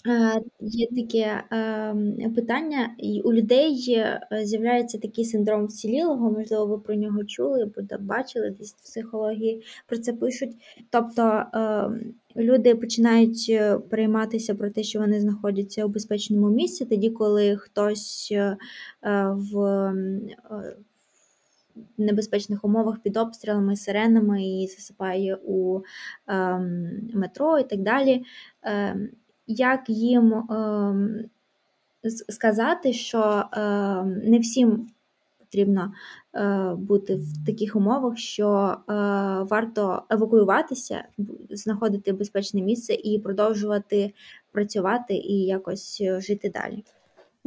е, 0.06 0.42
є 0.60 0.86
таке 0.86 1.44
ем, 1.50 2.34
питання, 2.34 2.94
і 2.98 3.20
у 3.20 3.32
людей 3.32 3.94
е, 3.96 4.20
з'являється 4.44 4.98
такий 4.98 5.24
синдром 5.24 5.66
вцілілого, 5.66 6.30
можливо, 6.30 6.66
ви 6.66 6.78
про 6.78 6.94
нього 6.94 7.24
чули, 7.24 7.62
або 7.62 8.04
бачили 8.04 8.50
десь 8.50 8.74
в 8.74 8.82
психології 8.82 9.62
про 9.86 9.98
це 9.98 10.12
пишуть. 10.12 10.56
Тобто 10.90 11.42
ем, 11.52 12.14
люди 12.36 12.74
починають 12.74 13.46
е, 13.48 13.78
перейматися 13.78 14.54
про 14.54 14.70
те, 14.70 14.82
що 14.82 14.98
вони 14.98 15.20
знаходяться 15.20 15.84
у 15.84 15.88
безпечному 15.88 16.50
місці, 16.50 16.84
тоді, 16.84 17.10
коли 17.10 17.56
хтось 17.56 18.32
в 19.52 19.92
небезпечних 21.98 22.64
умовах 22.64 22.98
під 22.98 23.16
обстрілами, 23.16 23.76
сиренами 23.76 24.44
і 24.44 24.66
засипає 24.66 25.38
у 25.44 25.80
е, 26.28 26.58
метро 27.14 27.58
і 27.58 27.64
так 27.64 27.82
далі. 27.82 28.24
Е, 28.64 28.96
Як 29.46 29.90
їм 29.90 30.34
е, 30.34 31.24
сказати, 32.28 32.92
що 32.92 33.44
е, 33.52 33.60
не 34.04 34.38
всім 34.38 34.86
потрібно 35.38 35.92
е, 36.34 36.74
бути 36.78 37.14
в 37.14 37.46
таких 37.46 37.76
умовах, 37.76 38.18
що 38.18 38.76
е, 38.76 38.92
варто 39.50 40.02
евакуюватися, 40.10 41.04
знаходити 41.50 42.12
безпечне 42.12 42.62
місце 42.62 42.94
і 42.94 43.18
продовжувати 43.18 44.12
працювати 44.52 45.14
і 45.14 45.44
якось 45.44 46.02
жити 46.02 46.50
далі? 46.50 46.84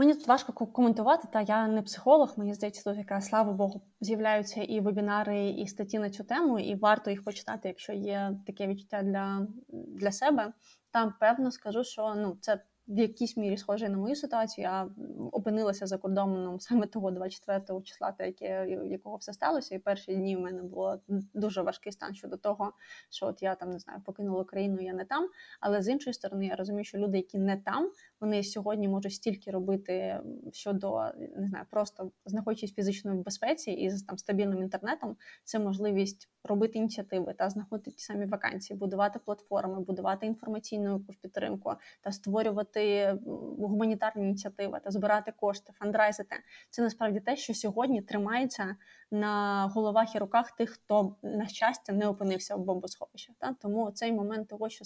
Мені 0.01 0.13
тут 0.13 0.27
важко 0.27 0.53
коментувати, 0.53 1.27
та 1.33 1.41
я 1.41 1.67
не 1.67 1.81
психолог. 1.81 2.33
Мені 2.37 2.53
здається, 2.53 2.83
тут 2.83 2.97
яка 2.97 3.21
слава 3.21 3.53
Богу, 3.53 3.81
з'являються 3.99 4.61
і 4.61 4.79
вебінари, 4.79 5.49
і 5.49 5.67
статті 5.67 5.99
на 5.99 6.09
цю 6.09 6.23
тему, 6.23 6.59
і 6.59 6.75
варто 6.75 7.09
їх 7.09 7.23
почитати, 7.23 7.67
якщо 7.67 7.93
є 7.93 8.37
таке 8.47 8.67
відчуття 8.67 9.01
для 9.03 9.47
для 9.69 10.11
себе. 10.11 10.53
Там 10.91 11.13
певно 11.19 11.51
скажу, 11.51 11.83
що 11.83 12.13
ну 12.15 12.37
це 12.41 12.59
в 12.87 12.99
якійсь 12.99 13.37
мірі 13.37 13.57
схожий 13.57 13.89
на 13.89 13.97
мою 13.97 14.15
ситуацію. 14.15 14.63
Я 14.63 14.89
опинилася 15.31 15.87
за 15.87 15.97
кордоном 15.97 16.59
саме 16.59 16.87
того 16.87 17.11
24 17.11 17.81
числа, 17.81 18.11
та 18.11 18.25
яке 18.25 18.67
якого 18.89 19.15
все 19.15 19.33
сталося. 19.33 19.75
І 19.75 19.79
перші 19.79 20.15
дні 20.15 20.35
в 20.35 20.39
мене 20.39 20.63
було 20.63 20.99
дуже 21.33 21.61
важкий 21.61 21.91
стан 21.91 22.15
щодо 22.15 22.37
того, 22.37 22.73
що 23.09 23.25
от 23.25 23.41
я 23.41 23.55
там 23.55 23.69
не 23.69 23.79
знаю, 23.79 24.01
покинула 24.05 24.43
країну, 24.43 24.81
я 24.81 24.93
не 24.93 25.05
там. 25.05 25.29
Але 25.59 25.81
з 25.81 25.87
іншої 25.87 26.13
сторони, 26.13 26.45
я 26.47 26.55
розумію, 26.55 26.83
що 26.83 26.97
люди, 26.97 27.17
які 27.17 27.37
не 27.37 27.57
там, 27.57 27.91
вони 28.21 28.43
сьогодні 28.43 28.87
можуть 28.87 29.13
стільки 29.13 29.51
робити 29.51 30.19
щодо 30.51 31.11
не 31.37 31.47
знаю, 31.47 31.65
просто 31.69 32.11
знаходячись 32.25 32.73
фізично 32.73 33.17
в 33.17 33.23
безпеці 33.23 33.71
і 33.71 33.89
з 33.89 34.03
там 34.03 34.17
стабільним 34.17 34.61
інтернетом. 34.61 35.15
Це 35.43 35.59
можливість 35.59 36.29
робити 36.43 36.79
ініціативи 36.79 37.33
та 37.33 37.49
знаходити 37.49 37.91
ті 37.91 38.03
самі 38.03 38.25
вакансії, 38.25 38.79
будувати 38.79 39.19
платформи, 39.19 39.79
будувати 39.79 40.25
інформаційну 40.25 40.93
якусь 40.93 41.15
підтримку 41.15 41.73
та 42.01 42.11
створювати 42.11 43.13
гуманітарні 43.59 44.23
ініціативи 44.23 44.79
та 44.83 44.91
збирати 44.91 45.33
кошти, 45.39 45.73
фандрайзити. 45.73 46.35
Це 46.69 46.81
насправді 46.81 47.19
те, 47.19 47.35
що 47.35 47.53
сьогодні 47.53 48.01
тримається 48.01 48.75
на 49.11 49.65
головах 49.75 50.15
і 50.15 50.19
руках 50.19 50.51
тих, 50.51 50.69
хто 50.69 51.15
на 51.23 51.47
щастя 51.47 51.93
не 51.93 52.07
опинився 52.07 52.55
в 52.55 52.59
бомбосховищах. 52.59 53.35
Та 53.39 53.53
тому 53.53 53.91
цей 53.91 54.11
момент 54.11 54.47
того, 54.47 54.69
що 54.69 54.85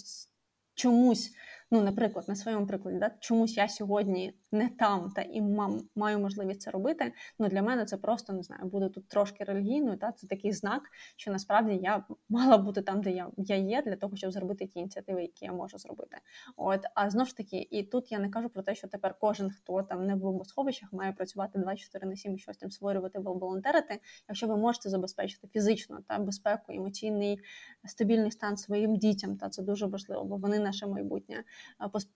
чомусь 0.74 1.32
ну, 1.70 1.82
наприклад, 1.82 2.28
на 2.28 2.36
своєму 2.36 2.66
прикладі, 2.66 2.98
да, 2.98 3.10
чомусь 3.20 3.56
я 3.56 3.68
сьогодні 3.68 4.34
не 4.56 4.68
там 4.68 5.10
та 5.10 5.22
і 5.22 5.40
мам, 5.40 5.82
маю 5.96 6.18
можливість 6.18 6.60
це 6.60 6.70
робити. 6.70 7.12
Ну 7.38 7.48
для 7.48 7.62
мене 7.62 7.84
це 7.84 7.96
просто 7.96 8.32
не 8.32 8.42
знаю, 8.42 8.64
буде 8.64 8.88
тут 8.88 9.08
трошки 9.08 9.44
релігійною. 9.44 9.96
Та 9.96 10.12
це 10.12 10.26
такий 10.26 10.52
знак, 10.52 10.82
що 11.16 11.32
насправді 11.32 11.78
я 11.82 12.04
мала 12.28 12.58
бути 12.58 12.82
там, 12.82 13.02
де 13.02 13.10
я 13.10 13.30
я 13.36 13.56
є, 13.56 13.82
для 13.82 13.96
того, 13.96 14.16
щоб 14.16 14.32
зробити 14.32 14.66
ті 14.66 14.78
ініціативи, 14.78 15.22
які 15.22 15.44
я 15.44 15.52
можу 15.52 15.78
зробити. 15.78 16.16
От, 16.56 16.80
а 16.94 17.10
знову 17.10 17.26
ж 17.26 17.36
таки, 17.36 17.68
і 17.70 17.82
тут 17.82 18.12
я 18.12 18.18
не 18.18 18.28
кажу 18.28 18.48
про 18.48 18.62
те, 18.62 18.74
що 18.74 18.88
тепер 18.88 19.14
кожен, 19.20 19.50
хто 19.50 19.82
там 19.82 20.06
не 20.06 20.14
в 20.14 20.18
бомбосховищах, 20.18 20.92
має 20.92 21.12
працювати 21.12 21.58
24 21.58 22.06
на 22.06 22.16
7 22.16 22.34
і 22.34 22.38
щось 22.38 22.56
там 22.56 22.70
створювати 22.70 23.18
волонтерити. 23.18 24.00
Якщо 24.28 24.46
ви 24.46 24.56
можете 24.56 24.88
забезпечити 24.88 25.48
фізично 25.48 25.98
та 26.08 26.18
безпеку, 26.18 26.72
емоційний 26.72 27.40
стабільний 27.84 28.30
стан 28.30 28.56
своїм 28.56 28.96
дітям, 28.96 29.36
та 29.36 29.48
це 29.48 29.62
дуже 29.62 29.86
важливо, 29.86 30.24
бо 30.24 30.36
вони 30.36 30.58
наше 30.58 30.86
майбутнє 30.86 31.44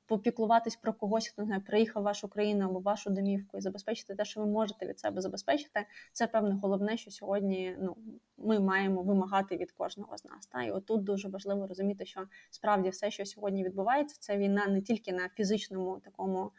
попіклуватись 0.06 0.76
про 0.76 0.92
когось, 0.92 1.28
хто 1.28 1.42
не 1.42 1.46
знає, 1.46 1.60
приїхав 1.60 2.02
в 2.02 2.04
вашу 2.04 2.28
країну 2.30 2.64
або 2.64 2.80
вашу 2.80 3.10
домівку 3.10 3.58
і 3.58 3.60
забезпечити 3.60 4.14
те, 4.14 4.24
що 4.24 4.40
ви 4.40 4.46
можете 4.46 4.86
від 4.86 5.00
себе 5.00 5.20
забезпечити. 5.20 5.86
Це 6.12 6.26
певне 6.26 6.58
головне, 6.62 6.96
що 6.96 7.10
сьогодні 7.10 7.76
ну 7.80 7.96
ми 8.38 8.60
маємо 8.60 9.02
вимагати 9.02 9.56
від 9.56 9.72
кожного 9.72 10.18
з 10.18 10.24
нас. 10.24 10.46
Та 10.46 10.62
і 10.62 10.70
отут 10.70 11.04
дуже 11.04 11.28
важливо 11.28 11.66
розуміти, 11.66 12.06
що 12.06 12.20
справді 12.50 12.88
все, 12.88 13.10
що 13.10 13.26
сьогодні 13.26 13.64
відбувається, 13.64 14.16
це 14.20 14.36
війна 14.36 14.66
не 14.66 14.82
тільки 14.82 15.12
на 15.12 15.28
фізичному 15.28 16.00
такому 16.04 16.52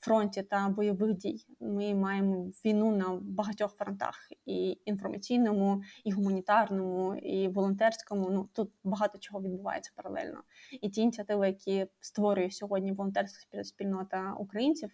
фронті 0.00 0.42
та 0.42 0.68
бойових 0.68 1.14
дій. 1.14 1.46
Ми 1.60 1.94
маємо 1.94 2.52
війну 2.64 2.96
на 2.96 3.18
багатьох 3.22 3.76
фронтах: 3.76 4.14
і 4.46 4.78
інформаційному, 4.84 5.82
і 6.04 6.12
гуманітарному, 6.12 7.14
і 7.14 7.48
волонтерському. 7.48 8.30
Ну 8.30 8.48
тут 8.52 8.70
багато 8.84 9.18
чого 9.18 9.42
відбувається 9.42 9.92
паралельно. 9.96 10.42
І 10.80 10.88
ті 10.88 11.00
ініціативи, 11.00 11.46
які 11.46 11.86
створює 12.00 12.50
сьогодні 12.50 12.92
волонтерська 12.92 13.64
спільнота 13.64 14.34
українців, 14.38 14.90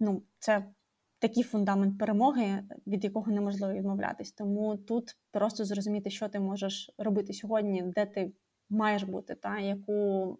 ну 0.00 0.22
це. 0.38 0.64
Такий 1.18 1.42
фундамент 1.42 1.98
перемоги, 1.98 2.64
від 2.86 3.04
якого 3.04 3.32
неможливо 3.32 3.74
відмовлятись. 3.74 4.32
Тому 4.32 4.76
тут 4.76 5.16
просто 5.30 5.64
зрозуміти, 5.64 6.10
що 6.10 6.28
ти 6.28 6.40
можеш 6.40 6.90
робити 6.98 7.32
сьогодні, 7.32 7.82
де 7.82 8.06
ти 8.06 8.32
маєш 8.70 9.02
бути, 9.02 9.34
та 9.34 9.58
яку 9.58 10.38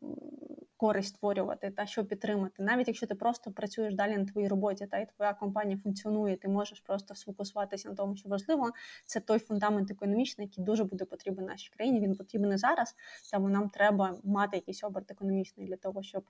користь 0.82 1.08
створювати 1.08 1.70
та 1.70 1.86
що 1.86 2.04
підтримати, 2.04 2.62
навіть 2.62 2.88
якщо 2.88 3.06
ти 3.06 3.14
просто 3.14 3.50
працюєш 3.50 3.94
далі 3.94 4.16
на 4.16 4.24
твоїй 4.24 4.48
роботі, 4.48 4.86
та 4.86 4.98
і 4.98 5.06
твоя 5.16 5.34
компанія 5.34 5.78
функціонує, 5.78 6.36
ти 6.36 6.48
можеш 6.48 6.80
просто 6.80 7.14
сфокусуватися 7.14 7.88
на 7.88 7.94
тому, 7.94 8.16
що 8.16 8.28
важливо. 8.28 8.70
Це 9.06 9.20
той 9.20 9.38
фундамент 9.38 9.90
економічний, 9.90 10.46
який 10.46 10.64
дуже 10.64 10.84
буде 10.84 11.04
потрібен 11.04 11.44
нашій 11.44 11.70
країні. 11.70 12.00
Він 12.00 12.16
потрібен 12.16 12.52
і 12.52 12.56
зараз, 12.56 12.94
тому 13.32 13.48
нам 13.48 13.68
треба 13.68 14.16
мати 14.24 14.56
якийсь 14.56 14.84
оберт 14.84 15.10
економічний 15.10 15.66
для 15.66 15.76
того, 15.76 16.02
щоб. 16.02 16.24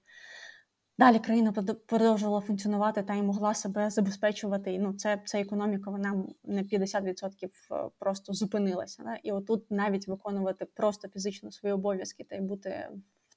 Далі 0.98 1.18
країна 1.18 1.52
продовжувала 1.86 2.40
функціонувати 2.40 3.02
та 3.02 3.14
й 3.14 3.22
могла 3.22 3.54
себе 3.54 3.90
забезпечувати. 3.90 4.78
Ну, 4.78 4.94
це 4.94 5.22
це 5.24 5.40
економіка, 5.40 5.90
вона 5.90 6.24
не 6.44 6.62
50% 6.62 7.44
е, 7.44 7.90
просто 7.98 8.32
зупинилася. 8.32 9.02
Да? 9.02 9.14
І 9.22 9.32
отут 9.32 9.70
навіть 9.70 10.08
виконувати 10.08 10.64
просто 10.64 11.08
фізично 11.08 11.50
свої 11.50 11.74
обов'язки 11.74 12.24
та 12.24 12.36
й 12.36 12.40
бути 12.40 12.88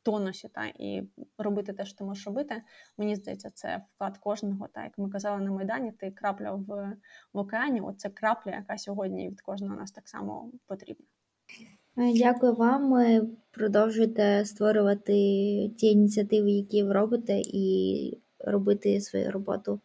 тонусі 0.05 0.47
та 0.47 0.65
і 0.65 1.03
робити 1.37 1.73
те, 1.73 1.85
що 1.85 1.97
ти 1.97 2.03
можеш 2.03 2.27
робити. 2.27 2.61
Мені 2.97 3.15
здається, 3.15 3.49
це 3.53 3.81
вклад 3.95 4.17
кожного. 4.17 4.67
Та 4.67 4.83
як 4.83 4.97
ми 4.97 5.09
казали 5.09 5.43
на 5.43 5.51
майдані, 5.51 5.91
ти 5.91 6.11
крапля 6.11 6.51
в, 6.51 6.95
в 7.33 7.37
океані. 7.37 7.81
Оце 7.81 8.09
крапля, 8.09 8.51
яка 8.51 8.77
сьогодні 8.77 9.29
від 9.29 9.41
кожного 9.41 9.75
нас 9.75 9.91
так 9.91 10.09
само 10.09 10.51
потрібна. 10.67 11.05
Е, 11.97 12.13
дякую 12.13 12.53
вам. 12.53 12.93
Продовжуйте 13.51 14.45
створювати 14.45 15.13
ті 15.77 15.87
ініціативи, 15.87 16.51
які 16.51 16.83
ви 16.83 16.93
робите, 16.93 17.41
і 17.45 18.17
робити 18.39 19.01
свою 19.01 19.31
роботу. 19.31 19.79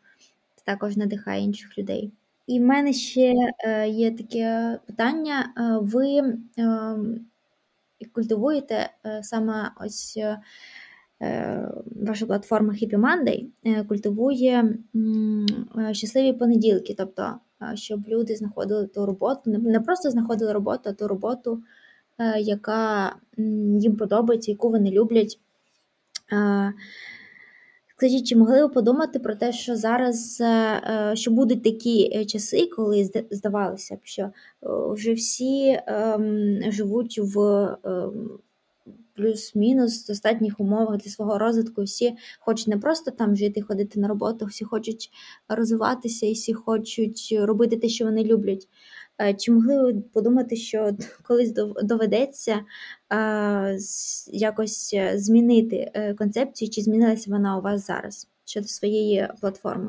Це 0.56 0.64
також 0.64 0.96
надихає 0.96 1.44
інших 1.44 1.78
людей. 1.78 2.12
І 2.46 2.61
в 2.61 2.62
мене 2.62 2.92
ще 2.92 3.35
е, 3.59 3.88
є 3.88 4.11
таке 4.11 4.78
питання: 4.87 5.54
е, 5.56 5.78
ви 5.83 6.18
ем, 6.56 7.29
культивуєте 8.12 8.90
саме 9.22 9.70
ось 9.80 10.18
ваша 12.06 12.26
платформа 12.26 12.72
Happy 12.72 12.96
Monday 13.00 13.46
культивує 13.84 14.74
щасливі 15.92 16.32
понеділки, 16.32 16.94
тобто, 16.98 17.34
щоб 17.74 18.08
люди 18.08 18.36
знаходили 18.36 18.86
ту 18.86 19.06
роботу, 19.06 19.50
не 19.50 19.80
просто 19.80 20.10
знаходили 20.10 20.52
роботу, 20.52 20.82
а 20.84 20.92
ту 20.92 21.08
роботу. 21.08 21.62
Е, 22.20 22.40
яка 22.40 23.16
їм 23.78 23.96
подобається, 23.96 24.50
яку 24.50 24.70
вони 24.70 24.90
люблять. 24.90 25.38
Е, 28.00 28.06
скажіть, 28.06 28.26
чи 28.26 28.36
могли 28.36 28.62
ви 28.62 28.68
подумати 28.68 29.18
про 29.18 29.34
те, 29.34 29.52
що 29.52 29.76
зараз 29.76 30.40
е, 30.40 31.12
що 31.14 31.30
будуть 31.30 31.62
такі 31.62 32.24
часи, 32.24 32.66
коли 32.76 33.10
здавалося 33.30 33.96
б, 33.96 33.98
що 34.02 34.30
вже 34.62 35.12
всі 35.12 35.80
ем, 35.86 36.58
живуть 36.72 37.18
в 37.18 37.38
ем, 37.84 38.30
плюс-мінус 39.14 40.06
достатніх 40.06 40.60
умовах 40.60 40.96
для 40.96 41.10
свого 41.10 41.38
розвитку, 41.38 41.82
всі 41.82 42.14
хочуть 42.40 42.68
не 42.68 42.78
просто 42.78 43.10
там 43.10 43.36
жити, 43.36 43.62
ходити 43.62 44.00
на 44.00 44.08
роботу, 44.08 44.46
всі 44.46 44.64
хочуть 44.64 45.10
розвиватися 45.48 46.26
і 46.26 46.32
всі 46.32 46.54
хочуть 46.54 47.34
робити 47.40 47.76
те, 47.76 47.88
що 47.88 48.04
вони 48.04 48.24
люблять. 48.24 48.68
Е, 49.20 49.35
чи 49.35 49.52
могли 49.52 49.83
ви 49.83 49.94
подумати, 50.00 50.56
що 50.56 50.96
колись 51.22 51.52
доведеться 51.83 52.61
якось 54.26 54.94
е, 54.94 55.18
змінити 55.18 55.90
е, 55.94 56.14
концепцію, 56.14 56.70
чи 56.70 56.83
змінилася 56.83 57.30
вона 57.30 57.59
у 57.59 57.61
вас 57.61 57.87
зараз 57.87 58.28
щодо 58.44 58.68
своєї 58.68 59.28
платформи? 59.40 59.88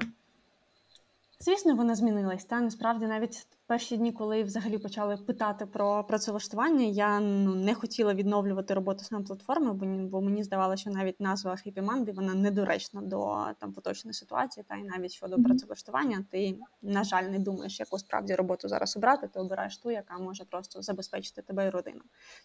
Звісно, 1.42 1.76
вона 1.76 1.96
змінилась. 1.96 2.46
Та 2.46 2.62
насправді 2.62 3.06
навіть 3.06 3.48
перші 3.68 3.98
дні, 3.98 4.12
коли 4.12 4.44
взагалі 4.44 4.78
почали 4.78 5.18
питати 5.18 5.66
про 5.66 6.04
працевлаштування, 6.04 6.86
я 6.86 7.20
ну 7.20 7.56
не 7.56 7.76
хотіла 7.76 8.14
відновлювати 8.14 8.74
роботу 8.74 9.04
саме 9.04 9.24
платформи, 9.24 9.74
бо 9.74 9.86
бо 9.86 10.22
мені 10.22 10.44
здавалося, 10.44 10.82
що 10.82 10.90
навіть 10.92 11.20
назва 11.20 11.52
Happy 11.52 11.86
Monday, 11.86 12.14
вона 12.14 12.34
недоречна 12.34 13.02
до 13.02 13.46
там 13.60 13.74
поточної 13.74 14.14
ситуації, 14.14 14.66
та 14.68 14.76
й 14.76 14.84
навіть 14.84 15.12
щодо 15.12 15.36
mm-hmm. 15.36 15.44
працевлаштування, 15.44 16.26
ти 16.32 16.58
на 16.82 17.04
жаль 17.04 17.24
не 17.24 17.40
думаєш, 17.40 17.80
яку 17.80 18.00
справді 18.00 18.36
роботу 18.36 18.68
зараз 18.68 18.98
обрати. 18.98 19.28
Ти 19.28 19.40
обираєш 19.40 19.78
ту, 19.78 19.92
яка 19.92 20.18
може 20.18 20.46
просто 20.46 20.82
забезпечити 20.82 21.42
тебе 21.42 21.68
і 21.68 21.70
родину. 21.70 22.02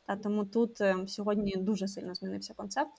Та 0.07 0.17
тому 0.17 0.45
тут 0.45 0.81
е, 0.81 0.97
сьогодні 1.09 1.55
дуже 1.57 1.89
сильно 1.89 2.15
змінився 2.15 2.55
концепт. 2.55 2.93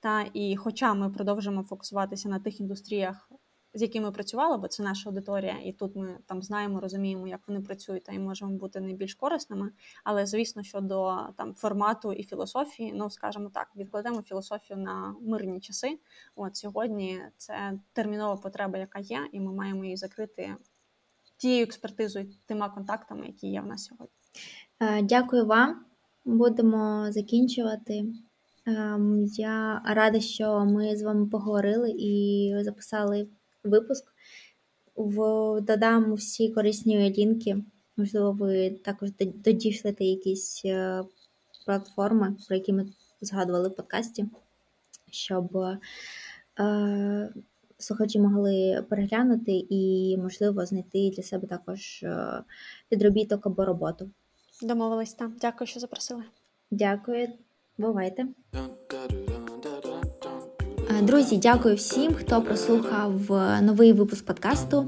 Та 0.00 0.24
і, 0.34 0.56
хоча 0.56 0.94
ми 0.94 1.10
продовжимо 1.10 1.62
фокусуватися 1.62 2.28
на 2.28 2.38
тих 2.38 2.60
індустріях, 2.60 3.30
з 3.74 3.82
якими 3.82 4.12
працювали, 4.12 4.56
бо 4.56 4.68
це 4.68 4.82
наша 4.82 5.10
аудиторія, 5.10 5.58
і 5.64 5.72
тут 5.72 5.96
ми 5.96 6.18
там 6.26 6.42
знаємо, 6.42 6.80
розуміємо, 6.80 7.28
як 7.28 7.40
вони 7.48 7.60
працюють, 7.60 8.04
та 8.04 8.12
і 8.12 8.18
можемо 8.18 8.52
бути 8.52 8.80
найбільш 8.80 9.14
корисними. 9.14 9.70
Але 10.04 10.26
звісно, 10.26 10.62
щодо 10.62 11.18
там 11.36 11.54
формату 11.54 12.12
і 12.12 12.22
філософії, 12.22 12.92
ну 12.94 13.10
скажімо 13.10 13.50
так, 13.54 13.68
відкладемо 13.76 14.22
філософію 14.22 14.78
на 14.78 15.14
мирні 15.20 15.60
часи. 15.60 15.98
От 16.36 16.56
сьогодні 16.56 17.20
це 17.36 17.72
термінова 17.92 18.36
потреба, 18.36 18.78
яка 18.78 18.98
є, 18.98 19.28
і 19.32 19.40
ми 19.40 19.52
маємо 19.52 19.84
її 19.84 19.96
закрити 19.96 20.56
тією 21.36 21.64
експертизою, 21.64 22.30
тима 22.46 22.68
контактами, 22.68 23.26
які 23.26 23.46
є 23.46 23.60
в 23.60 23.66
нас 23.66 23.84
сьогодні. 23.84 24.14
Е, 24.80 25.02
дякую 25.02 25.46
вам. 25.46 25.84
Будемо 26.24 27.06
закінчувати. 27.12 28.04
Ем, 28.66 29.24
я 29.24 29.82
рада, 29.84 30.20
що 30.20 30.64
ми 30.64 30.96
з 30.96 31.02
вами 31.02 31.26
поговорили 31.26 31.90
і 31.90 32.52
записали 32.60 33.28
випуск. 33.64 34.04
В, 34.96 35.16
Додам 35.60 36.14
всі 36.14 36.48
корисні 36.48 37.14
лінки. 37.18 37.56
Можливо, 37.96 38.32
ви 38.32 38.70
також 38.70 39.10
додійшлите 39.18 40.04
якісь 40.04 40.62
е, 40.64 41.02
платформи, 41.66 42.36
про 42.46 42.56
які 42.56 42.72
ми 42.72 42.86
згадували 43.20 43.68
в 43.68 43.76
подкасті, 43.76 44.26
щоб 45.10 45.56
е, 46.60 47.34
слухачі 47.78 48.20
могли 48.20 48.84
переглянути 48.88 49.66
і, 49.70 50.16
можливо, 50.18 50.66
знайти 50.66 51.10
для 51.16 51.22
себе 51.22 51.46
також 51.46 52.02
е, 52.02 52.42
підробіток 52.88 53.46
або 53.46 53.64
роботу. 53.64 54.10
Домовились 54.62 55.14
так. 55.14 55.30
Дякую, 55.40 55.68
що 55.68 55.80
запросили. 55.80 56.24
Дякую, 56.70 57.28
бувайте. 57.78 58.26
Друзі, 61.02 61.36
дякую 61.36 61.74
всім, 61.74 62.14
хто 62.14 62.42
прослухав 62.42 63.12
новий 63.62 63.92
випуск 63.92 64.26
подкасту 64.26 64.86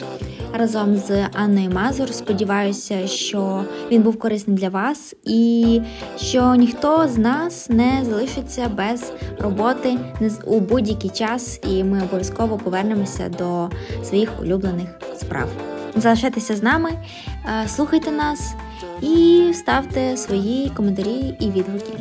разом 0.54 0.96
з 0.96 1.28
Анною 1.32 1.70
Мазур. 1.70 2.12
Сподіваюся, 2.12 3.06
що 3.06 3.64
він 3.90 4.02
був 4.02 4.18
корисний 4.18 4.56
для 4.56 4.68
вас 4.68 5.14
і 5.24 5.80
що 6.16 6.54
ніхто 6.54 7.08
з 7.08 7.18
нас 7.18 7.70
не 7.70 8.04
залишиться 8.04 8.68
без 8.68 9.12
роботи 9.38 9.98
у 10.44 10.60
будь-який 10.60 11.10
час, 11.10 11.60
і 11.68 11.84
ми 11.84 12.02
обов'язково 12.02 12.58
повернемося 12.58 13.28
до 13.38 13.68
своїх 14.04 14.40
улюблених 14.40 14.88
справ. 15.16 15.48
Залишайтеся 15.96 16.56
з 16.56 16.62
нами, 16.62 16.90
слухайте 17.66 18.10
нас 18.10 18.54
і 19.02 19.50
ставте 19.54 20.16
свої 20.16 20.70
коментарі 20.70 21.36
і 21.40 21.50
відгуки. 21.50 21.92